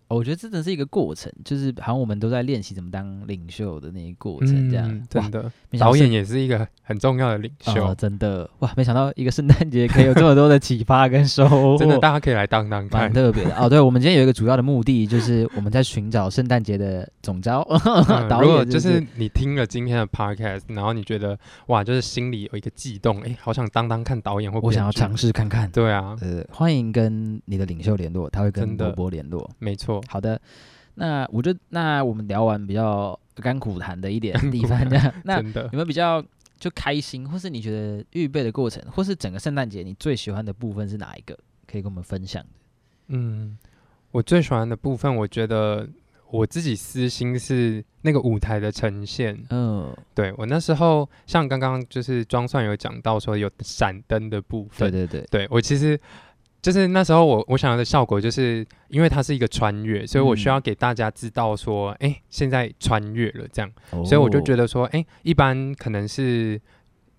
[0.08, 8.72] 我觉得这真的是一个过程，就是好像我们都在练习怎么当领袖的那一过程，这样、嗯真的，导演也是一个很重要的领袖哦，，真的哇！
[8.76, 13.12] 没想到一个圣诞节可以有这么多的启发跟收获， 真的大家可以来当当蛮看。
[13.12, 13.68] 特别的哦。
[13.68, 17.66] 对，我们今天有一个主要的目的，就是我们在寻找圣诞节的总招。
[17.68, 25.70] 嗯导如果就演是是你听了今天的 podcast，然后你觉得哇，就是心里有一个悸动，哎，好想当当看导演或我想要尝试看看。
[25.70, 29.50] 对啊，呃，欢迎跟你的领袖联络，他会跟波波联络。
[29.58, 30.40] 没错，好的，
[30.94, 34.78] 那我就那我们聊完比较甘苦谈的一点 地方，
[35.24, 35.68] 那有 真的。
[35.72, 36.24] 没有比较
[36.58, 41.38] 就开心，或是你觉得预备的过程，或是整个圣诞节你最喜欢的部分是哪一个？
[41.66, 42.48] 可以跟我们分享的。
[43.08, 43.58] 嗯，
[44.12, 45.88] 我最喜欢的部分，我觉得
[46.30, 49.36] 我自己私心是那个舞台的呈现。
[49.50, 56.00] 嗯，对我那时候，像刚刚就是装蒜有讲到说有闪灯的部分，对对对，对我其实
[56.66, 63.70] 就是那时候我我想要的效果，就是因为它是一个穿越，所以我需嗯要给大家知道说，哎、现在穿越了这样，
[64.04, 66.60] 所以我就觉得得说，哎、一般可能是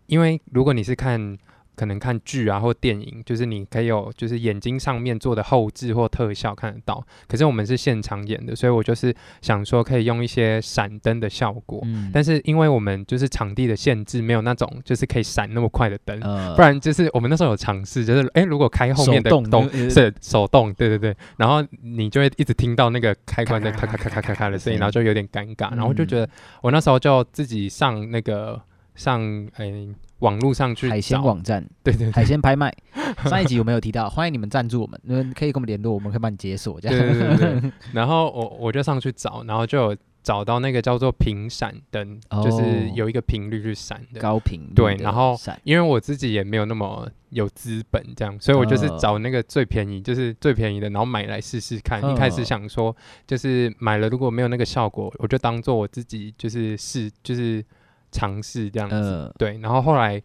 [0.07, 1.38] 因为如果你是看。
[1.78, 12.10] 可能看剧啊或电影，就是你可以有就是眼睛上面做的后置或特效看得到，可是我们是现场演的，所以我就是想说可以用一些闪灯的效果，嗯。
[12.12, 16.56] 但是因为我们就是场地的限制，没有那种就是可以闪那么快的灯，呃。
[16.56, 26.28] 不然就是我们那时候有尝试，就是哎、诶如果开后面的手动动呃是手动，对对对，然后你就会一直听到那个开关的咔咔咔咔咔咔的声音，然后就有点尴尬，然后我就觉得
[26.62, 28.60] 我那时候就自己上那个
[28.96, 29.22] 上
[29.58, 29.88] 诶、
[30.19, 32.73] 网络上去海鲜找，网站、对对对海鲜拍卖，
[33.30, 34.10] 上一集有没有提到？
[34.10, 37.17] 欢迎你们赞助我们，你们可以跟我们联络，我们可以帮你解锁这对样。
[37.17, 37.71] 对对对。
[37.93, 44.19] 然后我我就上去找，然后就有找到那个叫做频闪灯，就是哦有一个频率去闪的。
[44.19, 52.01] 高频对然后闪因为我自己也没有那么有资本，这样，所以我就是哦找那个最便宜，就是最便宜的，然后买来试试看。
[52.01, 52.93] 嗯一开始想说，
[53.27, 57.63] 就是买了如果没有那个效果，我就当做我自己就是试，就是
[58.12, 58.96] 尝试这样子。
[58.96, 60.22] 呃，对，然后后来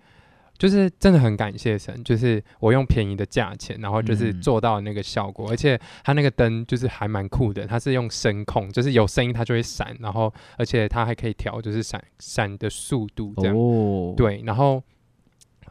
[0.58, 13.56] 就是真的很感谢神，就是我用便宜的价钱，然后就是嗯做到那个效果，而且它那个灯就是还蛮酷的，它是用声控，就是有声音它就会闪，然后而且它还可以调，就是闪闪的速度这样。
[13.56, 14.80] 哦，对，然后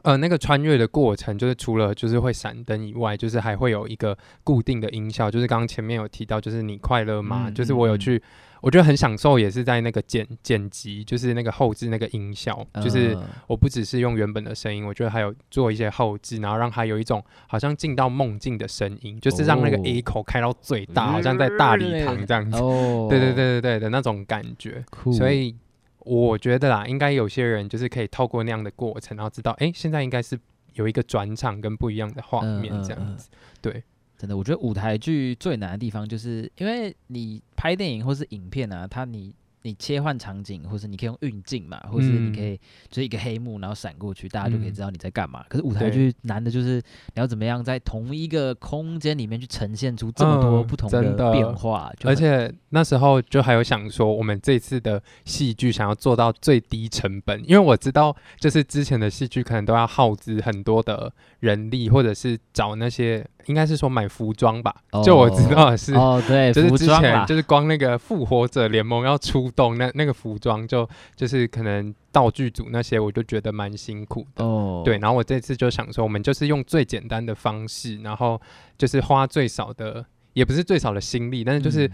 [0.03, 7.45] 呃，那个穿越的过程，就是除了就是会闪灯以外，就是还会有一个固定的音效，就是刚刚前面有提到，就是你快乐吗？
[7.47, 8.21] 嗯就是我有去，
[8.61, 22.57] 我觉得很享受，也是在那个剪剪辑，就是那个后置那个音效，就是呃我不只是用原本的声音，我觉得还有做一些后置，然后让它有一种好像进到梦境的声音，就是让那个 echo 开到最大，好像在大礼堂这样子。
[22.57, 24.83] 哦，对对对对对的那种感觉。
[25.11, 25.55] 所以
[26.01, 30.39] 我觉得啦，应该有些人就是可以透过那样的过程，然后知道，哎、现在应该是
[30.73, 33.29] 有一个转场跟不一样的画面嗯嗯嗯这样子。
[33.61, 33.83] 对，
[34.17, 39.33] 真的，我觉得舞台剧最难的地方，就是因为你拍电影或是影片啊，它你
[39.63, 42.57] 你切换场景，或是你可以用运镜嘛，或是你可以
[42.89, 45.45] 就是一个黑幕，然后闪过去，大家就可以嗯知道你在干嘛。
[45.49, 64.73] 可是舞台剧难的就是你要怎么样在同一个空间里面去呈现出这么多嗯不同的变化，而且那时候就还有想说，我们这次的戏剧想要做到最低成本，因为我知道，就是之前的戏剧可能都要耗资很多的人力，或者是找那些，应该是说买服装吧。
[65.03, 74.43] 就我知道的是，哦，对，就是之前就是光那个复活者联盟要出动那那个服装就就是可能道具组那些我就觉得蛮辛苦的。
[74.43, 78.41] 哦，对，然后我这次就想说，我们就是用最简单的方式，然后
[78.77, 81.91] 就是花最少的，也不是最少的心力，但是就是、嗯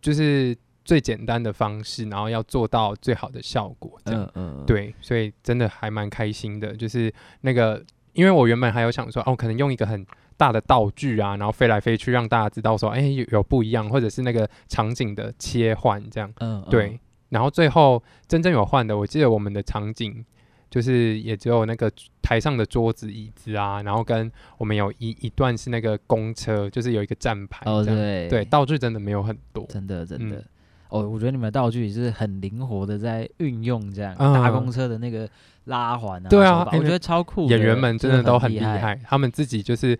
[0.00, 4.22] 就是最简单的方式，然后要做到最好的效果，这样。
[4.34, 10.04] 嗯嗯，对，所以真的还蛮开心的，就是那个，因为我原本还有想说，哦，可能用一个很
[10.40, 16.32] 大的道具啊，然后飞来飞去，让大家知道说，哎、有有不一样，或者是那个场景的切换这样。
[16.38, 16.98] 嗯，嗯对，，
[17.28, 20.24] 然后最后真正有换的，我记得我们的场景
[20.70, 27.84] 就是也只有那个台上的桌子、椅子啊，然后跟我们有一一段是那个公车，就是有一个站牌哦。
[27.84, 29.66] 对对，道具真的没有很多。
[29.68, 30.36] 真的真的。
[30.36, 30.44] 嗯
[30.90, 35.28] 哦，我觉得你们的道具也是很灵活的在运用这样搭嗯公车的那个
[35.66, 37.48] 拉环啊，对啊我觉得超酷。
[37.48, 39.96] 演员们真的都很厉厉害，他们自己就是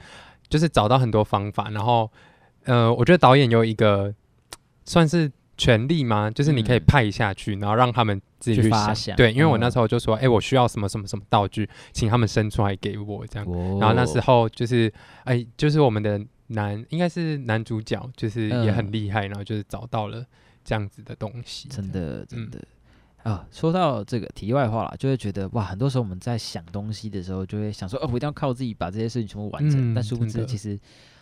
[0.50, 2.10] 就是找到很多方法，然后
[2.64, 4.14] 呃，我觉得导演有一个
[4.84, 6.30] 算是权利吗？
[6.30, 9.16] 就是你可以嗯派下去，然后让他们自己去去想。
[9.16, 13.48] 对，因为我那嗯时候就说，哎、我需要什么什么什么道具，请他们生出来给我这样。
[13.48, 14.92] 哦然后那时候就是，
[15.24, 20.24] 哎、就是我们的男应该是男主角，就是也很嗯厉害，然后就是找到了
[20.64, 21.68] 这样子的东西。
[21.68, 22.58] 真的真嗯的。
[23.22, 29.92] 啊，说到这个题外话啦，就会觉得哇，很多时候我们在想东西的时候，就会想说，哦，我一定要靠自己把这些事情全部完成。
[29.92, 30.78] 嗯但殊不知，其实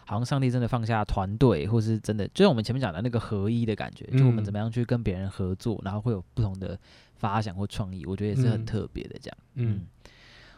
[0.07, 6.79] 好像上帝真的放下团队，或是真的，就像我们前面讲的那个合一的感觉，就我们嗯怎么样去跟别人合作，然后会有不同的
[7.17, 9.39] 发想或创意，我觉得也是很嗯特别的这样。
[9.55, 9.87] 嗯嗯，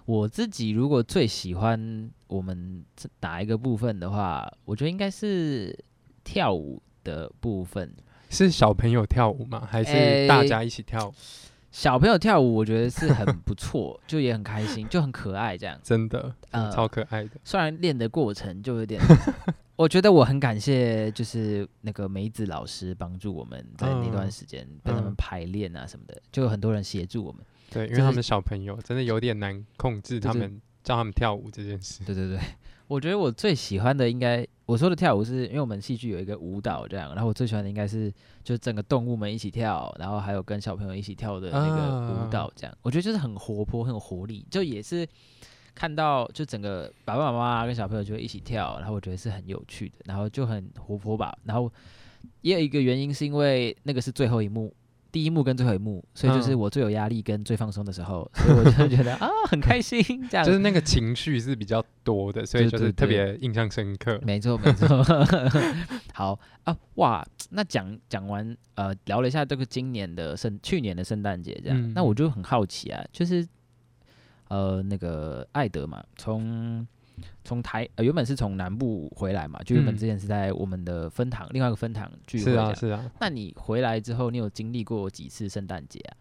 [0.05, 5.75] 我自己如果最喜欢我们这哪一个部分的话，我觉得应该是
[6.23, 7.91] 跳舞的部分。
[8.31, 9.69] 是小朋友跳舞吗？
[9.71, 11.15] 还哎是大家一起跳舞？
[11.71, 15.79] 小朋友跳舞，我觉得是很不错， 就也很开心，就很可爱这样。
[15.83, 17.31] 真的，呃，超可爱的。
[17.45, 19.01] 虽然练的过程就有点，
[19.77, 27.41] 我觉得我很感谢，就是那个梅子老师帮助我们在那段嗯时间跟他们嗯排练啊什么的，就有很多人协助我们。
[27.71, 32.03] 对，因为他们小朋友真的有点难控制他们叫他们跳舞这件事。
[32.05, 32.39] 对对对，
[32.91, 38.11] 我觉得我最喜欢的应该我说的跳舞是因为我们戏剧有一个舞蹈这样，然后我最喜欢的应该是
[38.43, 45.07] 就是整个动物们一起跳，然后还有跟小朋友一起跳的那个舞蹈这样，我觉得就是很活泼很有活力，就也是
[45.73, 51.73] 看到就整个爸爸妈妈跟小朋友就会一起跳，然后我觉得是很有趣的，然后就很活泼吧，然后
[52.41, 54.75] 也有一个原因是因为那个是最后一幕。
[55.13, 60.47] 第一幕跟最后一幕，所以就是嗯我最有压力跟最放松的时候，所以我就觉得 啊很开心这样。
[60.47, 64.21] 就是那个情绪是比较多的，所以就是特别印象深刻。
[64.23, 65.05] 没错，没错。
[66.15, 73.47] 好啊，哇，那讲讲完，呃，聊了一下这个今年的圣，去年的圣诞节这样，嗯那我就很好奇啊，就是
[74.49, 76.87] 呃，那个艾德嘛，从
[77.45, 83.11] 从台、呃、原本是从南部回来嘛，就原本嗯之前是在我们的分堂，另外一个分堂聚会是啊，是啊。
[83.21, 86.17] 那你回来之后，你有经历过几次圣诞节啊？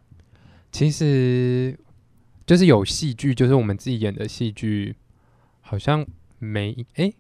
[0.72, 1.78] 其实
[2.46, 4.96] 就是有戏剧，就是我们自己演的戏剧，
[5.62, 6.06] 好像
[6.38, 7.12] 没哎、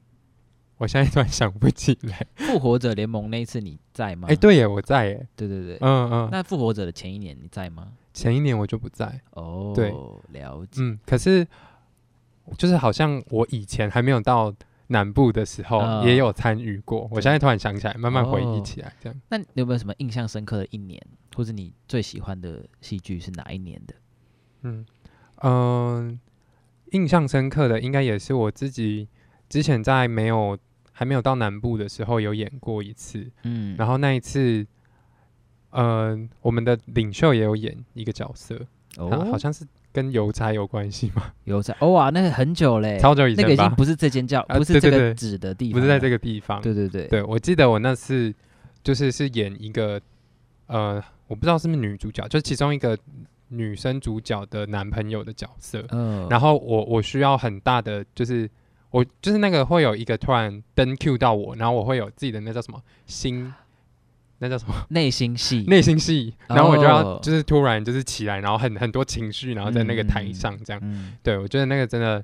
[0.77, 2.25] 我现在突然想不起来。
[2.35, 4.27] 复活者联盟那一次你在吗？
[4.29, 5.27] 哎、对耶，我在耶。
[5.35, 5.77] 对对对。
[5.81, 7.93] 嗯嗯，那复活者的前一年你在吗？
[8.13, 9.19] 前一年我就不在。
[9.31, 9.89] 哦，对，
[10.39, 10.81] 了解。
[10.81, 11.47] 嗯，可是
[12.57, 14.53] 就是好像我以前还没有到
[14.87, 17.07] 南部的时候，嗯也有参与过。
[17.11, 19.21] 我现在突然想起来，慢慢回忆哦起来，这样。
[19.29, 21.01] 那你有没有什么印象深刻的一年，
[21.35, 23.95] 或者你最喜欢的戏剧是哪一年的？
[24.63, 24.85] 嗯
[25.41, 26.19] 嗯、
[26.91, 29.07] 印象深刻的应该也是我自己
[29.47, 30.57] 之前在没有
[30.91, 34.67] 还没有到南部的时候有演过一次，嗯，然后那一次，
[35.69, 38.59] 呃，我们的领袖也有演一个角色，
[38.95, 41.31] 他哦，好像是跟邮差有关系吗？
[41.45, 46.61] 邮差，哦哇，那个很久嘞，超久以前那个已，经不是这间教，啊不是这个对对对指的地方，不是在这个，个地方。
[46.61, 48.33] 对对对，对，我记得我那次
[48.83, 49.99] 就是是演一个，
[50.67, 52.97] 呃，我不知道是不是女主角，就其中一个
[53.47, 55.83] 女生主角的男朋友的角色。
[55.91, 58.49] 嗯，然后我我需要很大的，就是
[58.91, 63.51] 我就是那个会有一个突然灯 Q 到我，然后我会有自己的那叫什么心，
[64.39, 70.81] 那叫什么内心戏， 内心戏，然后我就要哦就是突然就是起来，然后很很多情绪，然后在那个台上这样。
[70.83, 72.23] 嗯，对我觉得那个真的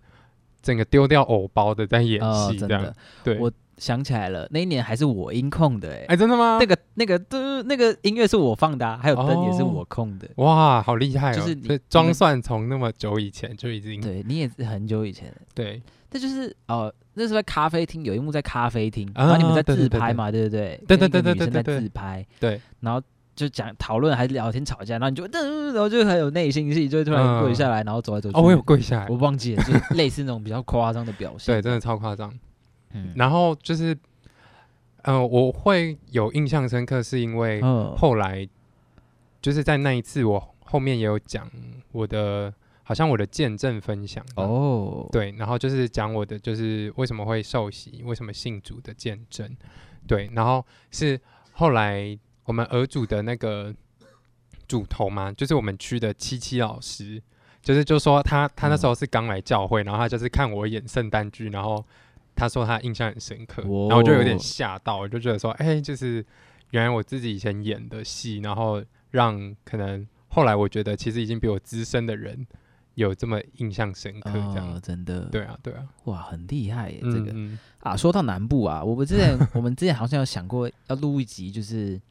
[0.62, 2.94] 整个丢掉偶包的在演哦，戏这样。
[3.24, 6.58] 对，我想起来了，那一年还是我音控的，哎哎，，真的吗？
[6.60, 11.36] 那个那个的那个音乐是我放的啊，还有灯也是哦我控的，哇，好厉害哦！
[11.36, 15.30] 就是装蒜从那么久以前就已经对你也是很久以前。
[15.54, 15.82] 对
[16.18, 20.82] 这就是哦，那时候在咖啡厅有一幕在咖啡厅，啊然后你们在对对对对自拍嘛，对不对？
[20.88, 23.02] 对对对对女生在对对自拍，对，然后
[23.36, 28.38] 就讲讨论还是聊天吵架，然后你就嗯， 然后就很有内心戏，就会突然跪下来，然后走来走去。
[28.38, 31.54] 哦，我有跪下来我，忘记了，就类似那种比较夸张的表现。
[31.56, 32.34] 对，真的超夸张。
[32.94, 33.98] 嗯，然后就是，
[35.02, 38.48] 呃，我会有印象深刻，是因为嗯后来
[39.42, 41.46] 就是在那一次，我后面也有讲
[41.92, 42.54] 我的，
[42.88, 44.24] 好像我的见证分享。
[44.36, 49.50] 哦，对，然后就是讲我的就是为什么会受洗，为什么信主的见证。
[50.08, 51.20] 对，然后是
[51.54, 53.74] 后来我们儿主的那个
[54.68, 57.20] 主头嘛，就是我们区的七七老师，
[57.60, 61.84] 就是就说他他那时候是刚来教会，然后他就是看我演圣诞剧，然后
[62.36, 66.24] 他说他印象很深刻，然后我就有点哦吓到，我就觉得说，哎、就是
[66.70, 72.46] 原来我自己以前演的戏，然后让可能后来我觉得其实已经比我资深的人
[72.96, 74.74] 有这么印象深刻，这样。
[74.74, 77.96] 哦，真的，对啊，对啊，哇，很厉害耶，这个嗯啊。
[77.96, 82.02] 说到南部啊，我们之前我们之前好像有想过要录一集，就是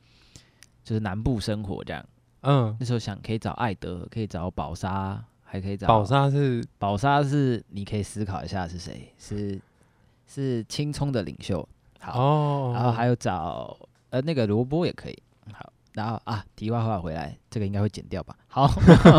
[0.85, 2.05] 就是南部生活这样。
[2.42, 9.61] 嗯，那时候想可以找艾德，可以找宝沙，还可以找宝沙是宝沙是你可以思考一下是谁，是
[10.27, 11.66] 是青葱的领袖。
[12.01, 13.75] 好，哦，然后还有找
[14.11, 15.18] 呃那个萝卜也可以。
[15.53, 18.37] 好，然后啊，题外话回来，这个应该会剪掉吧？
[18.48, 18.68] 好，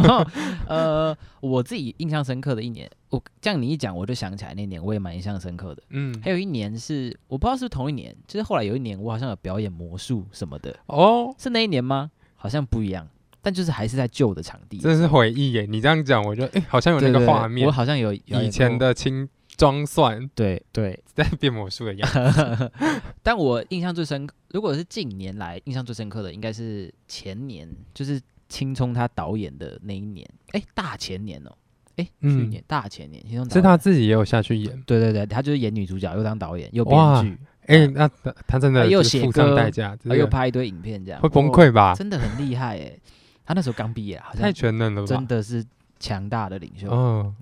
[0.67, 5.81] 呃，我自己印象深刻的一年，我这样你一讲，我就想起来那年我也蛮印象深刻的。
[5.89, 12.11] 嗯还有一年是我不知道是不是同一年，就是后来有一年我好像有表演魔术什么的，哦，是那一年吗？
[12.35, 13.07] 好像不一样，
[13.41, 14.77] 但就是还是在旧的场地。
[14.77, 15.65] 这是回忆耶！
[15.67, 20.29] 你这样讲，我就哎、好像有那个画面我，好像有有以前的青装蒜。
[20.35, 22.71] 对对，在 变魔术的样子。
[23.23, 31.51] 但我印象最深，如果是近年来印象最深刻的，应该是前年，就是青葱他导演的那一年，哎、大前年哦、
[31.95, 34.83] 哎、去嗯年、大前年，青葱导是他自己也有下去演。
[34.85, 37.37] 对对对，他就是演女主角，又当导演，又编剧，
[37.67, 41.19] 哎、那他他真的还有就是付上写歌代价，这又拍一堆影片，这样。
[41.21, 41.95] 会崩哦溃吧？
[41.95, 42.99] 真的很厉害哎、
[43.45, 45.07] 他那时候刚毕业，好太像全能了吧？
[45.07, 45.65] 真的是
[45.99, 46.87] 强大的领袖。
[46.91, 47.35] 嗯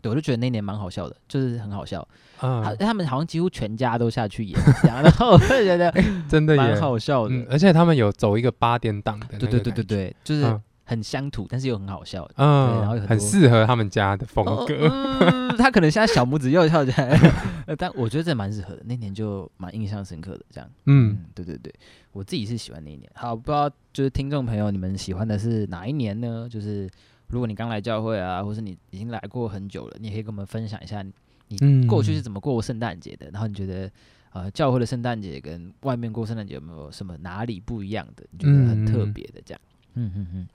[0.00, 2.06] 对，我就觉得那年蛮好笑的，就是很好笑。
[2.38, 5.92] 他嗯，他们好像几乎全家都下去演，这样， 然后我就觉得
[6.28, 6.80] 真的蛮耶。
[6.80, 7.34] 好笑的。
[7.34, 12.26] 嗯，而且他们有走一个八点档的对对对对，对，就是嗯很乡土，但是又很好笑。
[12.36, 14.74] 嗯，很然后很适合他们家的风哦格。
[14.88, 17.18] 嗯他可能现在小拇指又跳起来，
[17.66, 18.82] 呃但我觉得这蛮适合的。
[18.84, 20.70] 那年就蛮印象深刻的，这样。
[20.86, 21.74] 嗯，嗯，对对对，
[22.12, 23.10] 我自己是喜欢那一年。
[23.16, 26.46] 好，不知道就是听众朋友，你们喜欢的是哪一年呢？
[26.48, 26.88] 就是
[27.28, 31.02] 如果你刚来教会啊，或是你已经来过很久了，你也可以跟我们分享一下
[31.48, 33.90] 你嗯过去是怎么过圣诞节的，然后你觉得
[34.32, 38.24] 呃教会的圣诞节跟外面过圣诞节有没有什么哪里不一样的？
[38.30, 39.60] 你觉得很特嗯别的这样？
[39.94, 40.48] 嗯嗯嗯。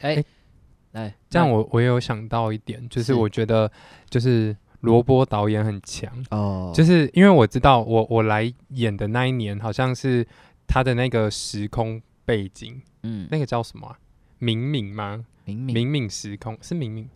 [0.00, 0.24] 哎、哎
[0.92, 3.70] 来，这样我我也有想到一点，就是是我觉得
[4.08, 10.26] 就是罗波导演很强，哦，就是因为我知道我我来演的那一年，好像是
[10.66, 13.98] 他的那个时空背景，嗯，那个叫什么、啊？
[14.40, 15.24] 冥冥吗？
[15.48, 17.08] 冥冥冥冥时空是明明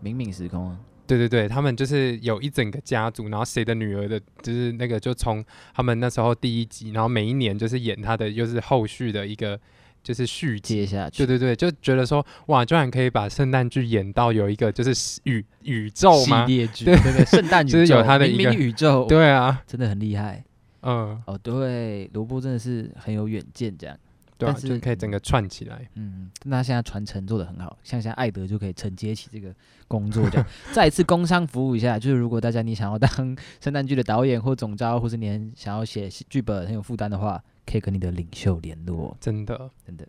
[0.00, 9.58] 明明时空啊，对对对，他们就是有一整个家族，然后谁的女儿的，就是那个就从他们那时候第一集，然后每一年就是演他的，又是后续的一个
[10.02, 10.76] 就是续集。
[10.76, 16.32] 接下去对对对，就觉得说哇，居然可以把圣诞剧演到有一个就是宇宇宙系？
[16.46, 20.42] 列剧，对对对，圣诞 宇宙就是有他的一冥个冥宇宙，，对啊，真的很厉害
[20.82, 21.38] 嗯，哦。
[21.42, 23.96] 对，罗伯真的是很有远见，这样。
[24.36, 25.88] 对啊，但是就可以整个串起来。
[25.94, 29.54] 嗯，那现在传承做的很好，像现在艾德就可以承接起这个
[29.86, 39.16] 工作，这样 再一次工商服务一下，就是如果大家你想要当圣诞剧的导演或总招，或是你很想要写剧本很有负担的话，可以跟你的领袖联络。
[39.20, 40.06] 真的，真的，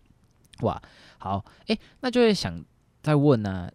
[0.62, 0.80] 哇，
[1.18, 2.64] 好，哎、那就会想
[3.02, 3.70] 再问呢、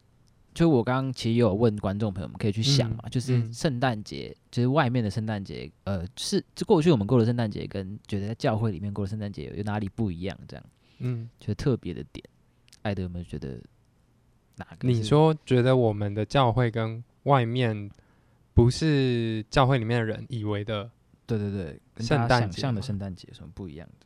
[0.54, 10.38] 就我刚刚其实也有问观众朋友们，可以去想嘛，嗯就是嗯圣诞节，就是外面的圣诞节，呃，是就过去我们过的圣诞节，跟觉得在教会里面过的圣诞节有有哪里不一样？
[10.48, 10.66] 这样，
[11.00, 12.24] 嗯，觉得特别的点，
[12.82, 13.62] 艾德有没有觉得
[14.58, 14.88] 哪个？
[14.88, 17.90] 你，说觉得我们的教会跟外面
[18.54, 20.92] 不是教会里面的人以为的，
[21.26, 24.06] 对对对，跟大家想象的圣诞节有什么不一样的？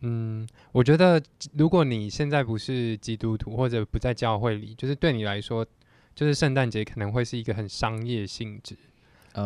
[0.00, 1.20] 嗯，我觉得
[1.56, 5.66] 如果你现在不是基督徒或者不在教会里，就是对你来说，
[6.14, 8.76] 就是圣诞节可能会是一个很商业性质，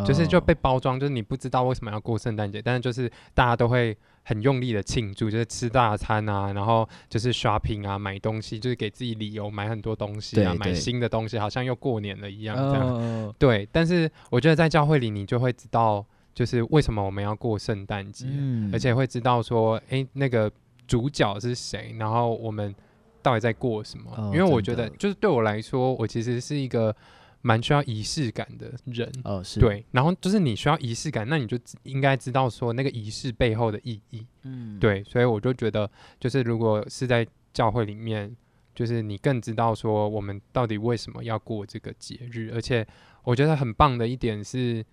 [0.07, 0.40] 就是就哦。
[0.40, 12.86] 被包装，就是你不知道为什么要过圣诞节，但是就是大家都会很用力的庆祝，就是吃大餐啊，然后就是 shopping 啊，买东西，就是给自己理由买很多东西啊，买新的东西，好像又过年了一样这样。
[12.86, 20.50] 哦，对，但是我觉得在教会里，你就会知道，就是为什么我们要过圣诞节，嗯而且会知道说，诶，那个
[20.86, 22.74] 主角是谁，然后我们
[23.22, 24.10] 到底在过什么。
[24.16, 26.94] 哦因为我觉得，就是对我来说，我其实是一个
[27.42, 29.10] 蛮需要仪式感的人。
[29.24, 34.26] 哦是，，对，然后就是你需要仪式感，那你就应该知道说那个仪式背后的意义。
[34.42, 38.34] 嗯，对，所以我就觉得，就是如果是在教会里面，
[38.74, 42.86] 就是你更知道说我们到底为什么要过这个节日，而且
[43.24, 44.84] 我觉得很棒的一点是，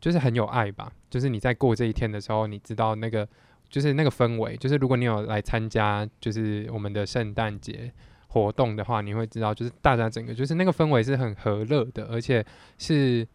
[0.00, 0.92] 就是很有爱吧。
[1.10, 3.28] 就是你在过这一天的时候，你知道那个
[3.68, 7.92] 就是那个氛围，就是如果你有来参加就是我们的圣诞节
[8.28, 12.44] 活动的话，你会知道，就是大家整个就是那个氛围是很和乐的，而且
[12.78, 13.26] 是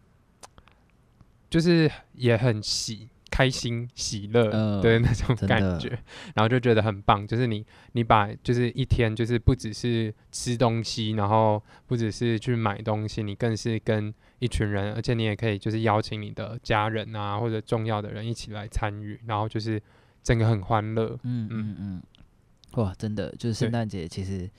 [1.50, 5.88] 就是也很喜开心喜乐嗯的那种感觉。
[6.36, 19.82] 然后就觉得很棒，就是你你把就是一天就是不只是吃东西，然后不只是去买东西，你更是跟一群人，而且你也可以就是邀请你的家人啊或者重要的人一起来参与，然后就是
[20.22, 21.18] 整个很欢乐。
[21.24, 21.48] 嗯
[21.80, 22.04] 嗯。
[22.74, 24.50] 哇，真的就是圣诞节，其实圣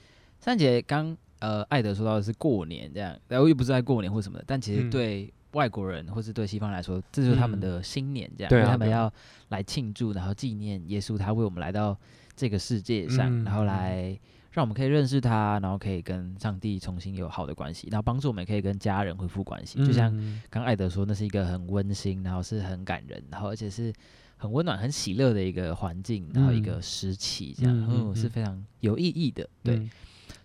[0.45, 4.89] 诞节刚呃艾德说到的是过年这样，然后又不是在过年或什么的，但其实嗯。
[4.89, 7.61] 对外国人或是对西方来说，这就是他们嗯。
[7.61, 9.11] 的新年这样，对因为他们要
[9.49, 11.97] 来庆祝，然后纪念耶稣他为我们来到
[12.35, 13.65] 这个世界上，然后嗯。
[13.65, 14.19] 来
[14.51, 23.93] 让我们可以认识他，然后可以跟上帝重新有好的关系，然后帮助我们可以跟家人恢复关系，就像嗯刚艾德说，那是一个很温馨，然后是很感人，然后而且是
[24.35, 26.81] 很温暖、很喜乐的一个环境，然后一个嗯。
[26.81, 28.15] 时期，这样，嗯嗯，嗯嗯。
[28.15, 29.89] 是非常有意义的，对，嗯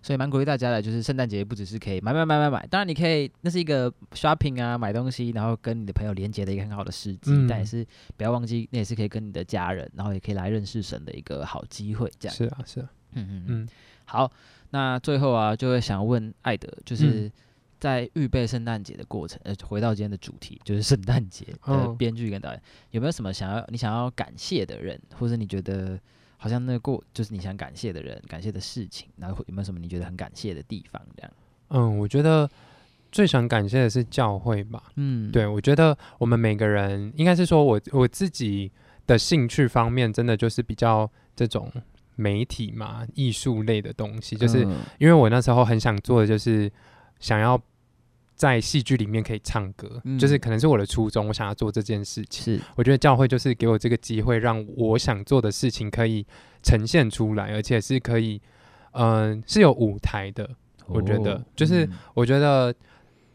[0.07, 7.65] 所以蛮鼓励大家的，就是圣诞节不只是可以买买买买买，当然你可以，那是一个 shopping 啊，买东西，然后跟你的朋友连接的一个很好的时机，但也嗯。
[7.65, 7.85] 是
[8.15, 13.45] 不要忘记，那也是可以跟你的家人，然后也可以来认识神的一个好机会，这样，是啊是啊，嗯嗯嗯。
[13.47, 13.69] 嗯。
[14.05, 14.31] 好，
[14.69, 17.29] 那最后啊，就会想问艾德，嗯就是
[17.77, 21.93] 在预备圣诞节的过程，呃，回到今天的主题，就是圣诞节的哦。
[21.99, 25.99] 编剧跟导演，有没有什么想要你想要感谢的人，或者你觉得
[26.37, 31.01] 好像那个过就是你想感谢的人、感谢的事情，然后有没有什么你觉得很感谢的地方？
[31.15, 31.31] 这样，
[31.69, 32.49] 嗯，我觉得
[33.11, 34.83] 最想感谢的是教会吧。
[34.95, 38.71] 嗯，对，我觉得我们每个人应该是说我我自己
[39.05, 41.71] 的兴趣方面，真的就是比较这种
[42.15, 44.35] 媒体嘛、艺术类的东西。
[44.35, 46.71] 就是嗯因为我那时候很想做的，就是
[47.19, 47.59] 想要
[48.37, 52.55] 在戏剧里面可以唱歌，就是嗯可能是我的初衷，我想要做这件事情。
[52.55, 56.23] 是，我觉得教会就是给我这个机会，让我想做的事情可以
[56.63, 58.39] 呈现出来，而且是可以，
[58.91, 60.47] 嗯、是有舞台的。
[60.85, 62.73] 我觉得哦就是嗯我觉得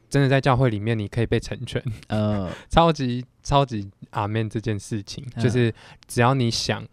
[0.09, 1.83] 真的在教会里面，你可以被成全。
[2.07, 5.75] 呃， 超级超级阿面这件事情，嗯就是
[6.07, 6.87] 只要你想，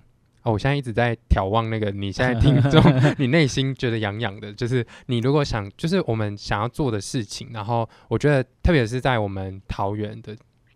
[0.49, 2.81] 哦，我现在一直在眺望那个你现在听众，
[3.17, 10.35] 你内心觉得痒痒的，就是你如果想，就是我们想要做的事情，然后我觉得特别是在我们桃园的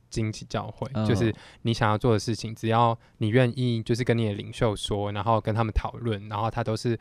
[0.10, 6.98] 经济教会，就是嗯你想要做的事情，只要你愿意，就是跟你的领袖说，然后跟他们讨论，然后他都是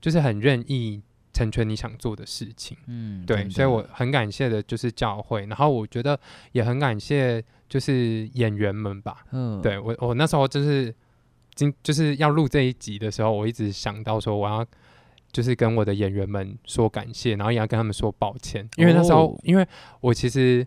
[0.00, 1.02] 就是很愿意
[1.32, 2.76] 成全你想做的事情。
[2.86, 6.18] 嗯，对，所以我很感谢的就是教会，然后我觉得
[6.52, 9.24] 也很感谢就是演员们吧。
[9.32, 10.94] 嗯，对我，我那时候就是
[11.54, 14.66] 今就是要录这一集的时候，我一直想到说我要
[15.32, 19.66] 就是跟我的演员们说感谢，然后也要跟他们说抱歉，因为那时候、哦因为
[20.00, 20.66] 我其实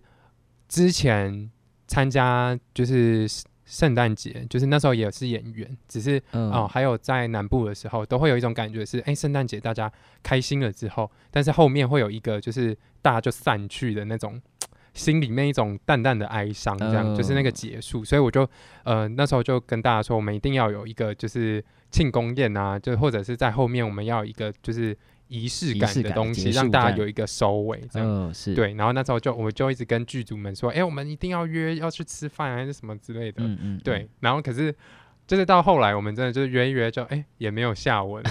[0.68, 1.50] 之前
[1.88, 3.28] 参加就是
[3.66, 9.92] 圣诞节，就是那时候也是演员，只是嗯哦，还有在南部的时候，都会有一种感觉是，哎，圣诞节大家
[10.24, 14.42] 开心了之后，但是后面会有一个就是大家就散去的那种。
[14.98, 18.50] 心里面一种淡淡的哀伤，这样、就是那个哦结束，所以我就
[18.84, 28.08] 呃那时候就跟大家说，我们一定要有一个就是庆功宴啊，就或者是在后面我们要有一个就是仪式感的东西，让大家有一个收尾，这样。
[28.08, 33.44] 嗯是，对，然后那时候就我们就一直跟剧组们说，哎、我们一定要约要去吃饭还是什么之类的。
[33.44, 34.74] 嗯嗯，对，然后可是
[35.28, 38.24] 就是到后来，我们真的就是约一约就，哎也没有下文。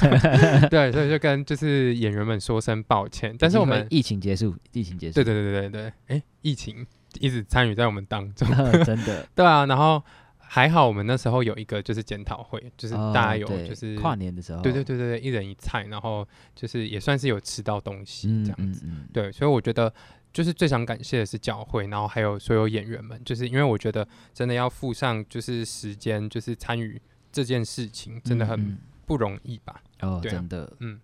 [0.70, 3.36] 对，所以就跟就是演员们说声抱歉。
[3.38, 6.86] 但是我们，疫情结束，疫情结束，对对对对对，哎，疫情
[7.20, 8.48] 一直参与在我们当中。
[8.84, 10.02] 真的，对啊，然后
[10.38, 16.26] 还好我们那时候有一个就是检讨会，就是哦大家有就是跨年的时候，对对对对对，一人一菜，然后
[16.56, 18.86] 就是也算是有吃到东西嗯，这样子。
[18.86, 19.92] 嗯嗯，对，所以我觉得
[20.32, 27.00] 就是最想感谢的是教会，然后还有所有演员们，就是因为我觉得真的要付上就是时间，就是参与
[27.32, 29.82] 这件事情，真的很不容易吧？
[30.00, 31.00] 哦，啊真的，嗯，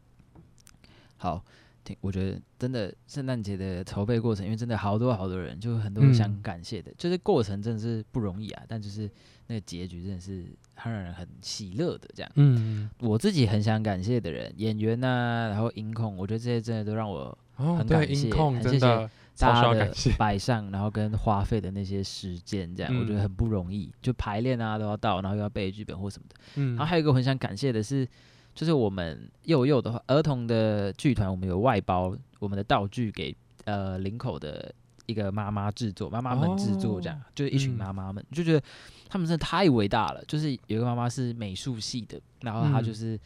[1.16, 1.44] 好，
[1.82, 9.10] 挺我觉得真的圣诞节的筹备过程，因为真的好多好多人，就很多想嗯感谢的，就是过程真的是不容易啊，但就是
[9.48, 12.32] 那个结局真的是很让人很喜乐的这样。
[12.36, 23.90] 嗯，我自己很想感谢的人，演员呐、然后音控，我觉得这些真的都让我哦，很对，感谢音控很谢谢大家的 摆上，然后跟花费的那些时间，这样、我觉得嗯很不容易。
[24.00, 26.36] 就排练啊都要到，然后又要背剧本或什么的。
[26.57, 28.09] 嗯然后还有一个我很想感谢的是，
[28.54, 33.34] 就是我们幼幼的话，儿童的剧团，我们有外包我们的道具给
[33.64, 38.62] 呃林口的一个妈妈制作，妈妈们制作这样，就是一群嗯妈妈们，就觉得
[39.09, 40.24] 他们真的太伟大了。
[40.26, 43.20] 就是有一个妈妈是美术系的，然后她嗯就是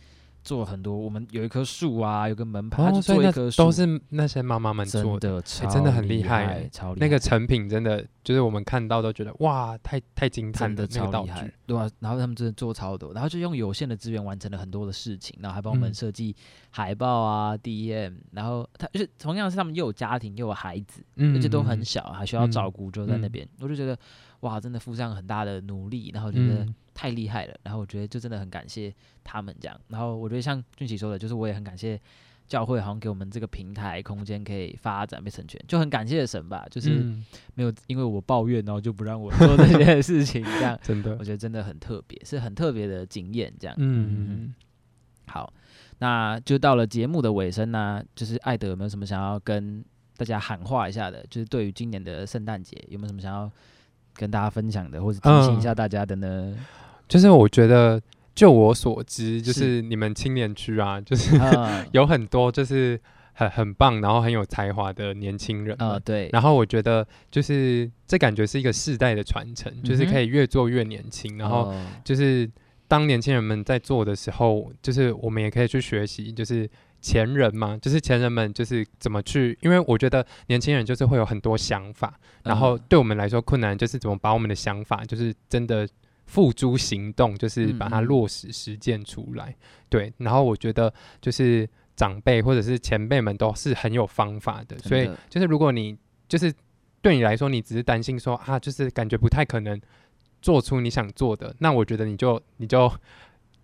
[0.51, 5.41] 做很多，我们有一棵树啊，有个门牌，做一棵树，都是那些妈妈们做的。
[5.43, 6.45] 真的很厉厉害。
[6.47, 11.45] 欸超厉害那个成品真的就是我们看到都觉得哇，太太惊叹的了那个道超厉害。
[11.45, 15.95] 具，，对啊，然后他们真的做超多，然后就用有限的资源完成了很多的事情，然后还帮我们嗯。
[15.95, 16.35] 设计
[16.71, 23.31] 海报啊、DM，然后他就是同样是他们又有家庭又有孩子，嗯而且都很嗯小，还需要照嗯顾，就在那嗯。
[23.31, 23.97] 边，我就觉得
[24.41, 32.01] 哇，真的付上很大的努力，然后觉得嗯太厉害了，然后我觉得就真的很感谢他们这样，然后我觉得像俊奇说的，就是我也很感谢。
[32.49, 37.25] 教会好像给我们这个平台空间可以发展被成全，就很感谢神吧， 就是嗯
[37.55, 43.55] 没有因为我抱怨，然后就不让我做这件事情，这样真的 我，觉得真的很特别，是很特别的经验。
[43.61, 44.53] 这样，嗯，
[45.29, 45.53] 好，
[46.01, 49.85] 那就到了节目的尾声呢、就是艾德有没有什么想要跟
[50.17, 51.25] 大家喊话一下的？
[51.31, 53.49] 就是对于今年的圣诞节，有没有什么想要
[54.15, 56.57] 跟大家分享的，或者提醒一下大家的呢？
[57.09, 58.01] 就是我觉得，
[58.35, 63.01] 就我所知，就是是你们青年区啊， 就是啊， 有很多就是
[63.33, 66.03] 很很棒，然后很有才华的年轻人呃，们。
[66.05, 71.37] 对，然后我觉得，就是这感觉是一个世代的传承，就是可以越做越年轻。
[71.39, 72.49] 然后哦就是
[72.87, 76.69] 当年轻人们在做的时候，就是我们也可以去学习，就是
[77.01, 85.89] 前人嘛，就是前人们就是怎么去，因为我觉得年轻人就是会有很多想法，然后嗯对我们来说困难就是怎么把我们的想法就是真的
[86.27, 89.57] 付诸行动，就是把它落实实践出来。
[89.89, 95.97] 对，然后我觉得就是长辈或者是前辈们都是很有方法的，所以就是如果你
[96.29, 96.53] 就是
[97.01, 99.81] 对你来说，你只是担心说啊，就是感觉不太可能
[100.43, 102.93] 做出你想做的，那我觉得你就你就。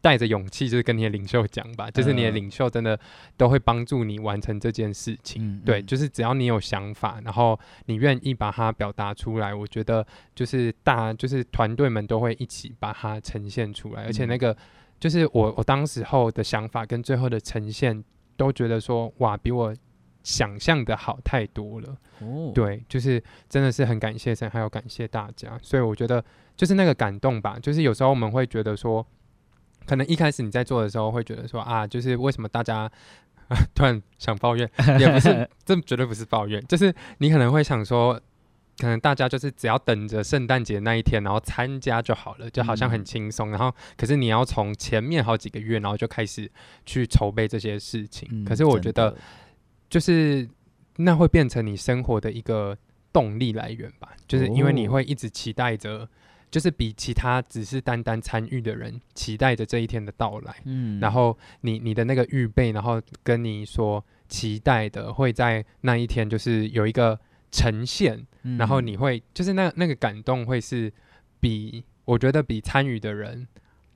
[0.00, 2.98] 带着勇气，就是跟你的领袖讲吧，就是你的嗯领袖真的
[3.36, 5.42] 都会帮助你完成这件事情。
[5.42, 14.56] 嗯，对，嗯就是只要你有想法，然后你愿意把它表达出来，我觉得就是大就是团队们都会一起把它呈现出来，而且那嗯个
[15.00, 18.04] 就是我我当时候的想法跟最后的呈现，
[18.36, 19.74] 都觉得说哇，比我
[20.22, 21.96] 想象的好太多了。
[22.20, 26.24] 哦，对，就是真的是很感谢神，还有感谢大家，所以我觉得
[26.56, 29.04] 就是那个感动吧，就是有时候我们会觉得说。
[29.86, 32.90] 可能一开始你在做的时候会觉得说啊，就是为什么大家
[33.74, 34.68] 突然想抱怨，
[34.98, 38.20] 也不是， 这绝对不是抱怨，就是你可能会想说，
[38.78, 43.50] 可能大家就是只要等着圣诞节那一天，然后参加就好了，就好像很嗯轻松。
[43.50, 46.50] 然后，可是你要从前面好几个月，然后就开始
[46.84, 48.28] 去筹备这些事情。
[48.32, 49.16] 嗯，可是我觉得，
[49.88, 50.48] 就是
[50.96, 52.76] 那会变成你生活的一个
[53.12, 56.08] 动力来源吧，就是因为你哦会一直期待着。
[56.50, 67.18] 就是比其他只是单单参与的人期待着这一天的到来，嗯，然后你你的那个预备，然后跟你说期待的会在那一天就是有一个
[67.50, 68.26] 呈现，
[68.58, 70.92] 然后嗯你会就是那那个感动会是
[71.40, 73.46] 比我觉得比参与的人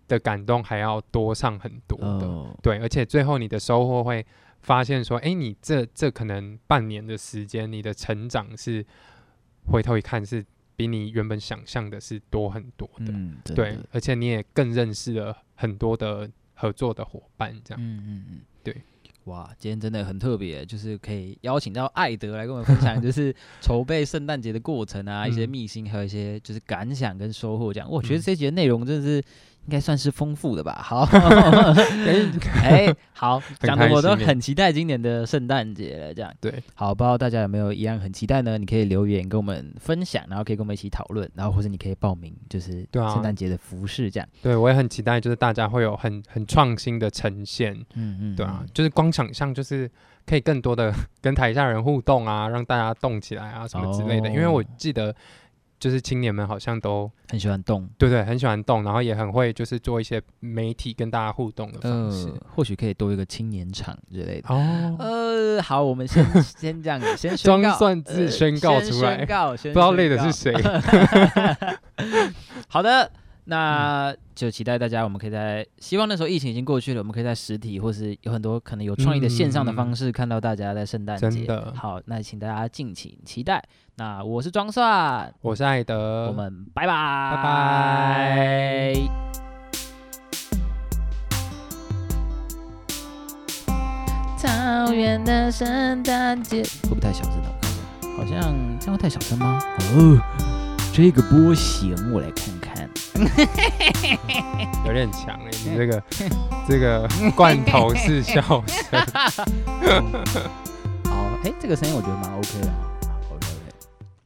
[0.09, 4.27] 的感动还要多上很多的，哦，对，而且最后你的收获会
[4.61, 8.85] 发现说，哎，你这这可能半年的时间，你的成长是
[9.67, 10.45] 回头一看是
[10.81, 13.55] 比你原本想象的是多很多的。
[13.55, 17.83] 对，而且你也更认识了很多的合作的伙伴，这样。
[17.83, 18.75] 嗯嗯嗯，对。
[19.25, 27.71] 哇，今天真的很特别，就是可以邀请到艾德来跟我们分享， 就是筹备圣诞节的过程啊，一些嗯秘辛，还有一些就是感想跟收获。
[27.71, 29.23] 这样，我觉得嗯这节内容真的是
[29.67, 30.81] 应该算是丰富的吧。
[30.83, 31.03] 好，
[32.63, 36.15] 哎，好，讲的我都很期待今年的圣诞节了。
[36.15, 38.59] 这样，对，好，不知道大家有没有一样很期待呢？
[38.59, 44.29] 你可以留言跟我们分享，然后可以跟我们一起讨论，然后或者你可以报名，就是圣诞节的服饰这样。
[44.43, 47.75] 对我也很期待，就是大家会有很很创新的呈现。
[47.95, 49.89] 嗯嗯，对啊嗯，就是光想象就是
[50.27, 54.29] 可以更多的 跟台下人互动啊，让大家动起来啊什么之类的。
[54.29, 55.15] 因为我哦记得
[55.81, 57.89] 就是青年们好像都很喜欢动。
[57.99, 62.29] 对对很喜欢动，然后也很会就是做一些媒体跟大家互动的方式。
[62.29, 64.55] 呃，或许可以多一个青年场之类的。
[64.55, 70.31] 哦，呃，好，我们先先这样，先宣告装蒜自呃宣告出来宣告，先不知道累的是。
[70.31, 70.55] 谁。
[72.69, 73.11] 好的，
[73.45, 81.47] 那就期待大家，我们可以在希望那时候疫情已经过去了，我们可以在实体或是有很多可能有创意的线上的方式看到大家在圣诞节。
[81.75, 83.63] 好，那请大家敬请期待。
[84.01, 88.95] 那我是装蒜，我是艾德，我们拜拜，拜拜。
[94.39, 94.49] 草
[94.91, 97.49] 原的圣诞节会不会太小声的？
[98.17, 99.63] 我看一下，好像这样会太小声吗？
[99.93, 100.19] 哦，
[100.95, 102.89] 这个波形我来看看。
[104.87, 106.03] 有点强哎、你这个
[106.67, 108.99] 这个罐头式笑声。
[111.05, 111.13] 好，
[111.45, 112.71] 哎，这个声音我觉得蛮 OK 的。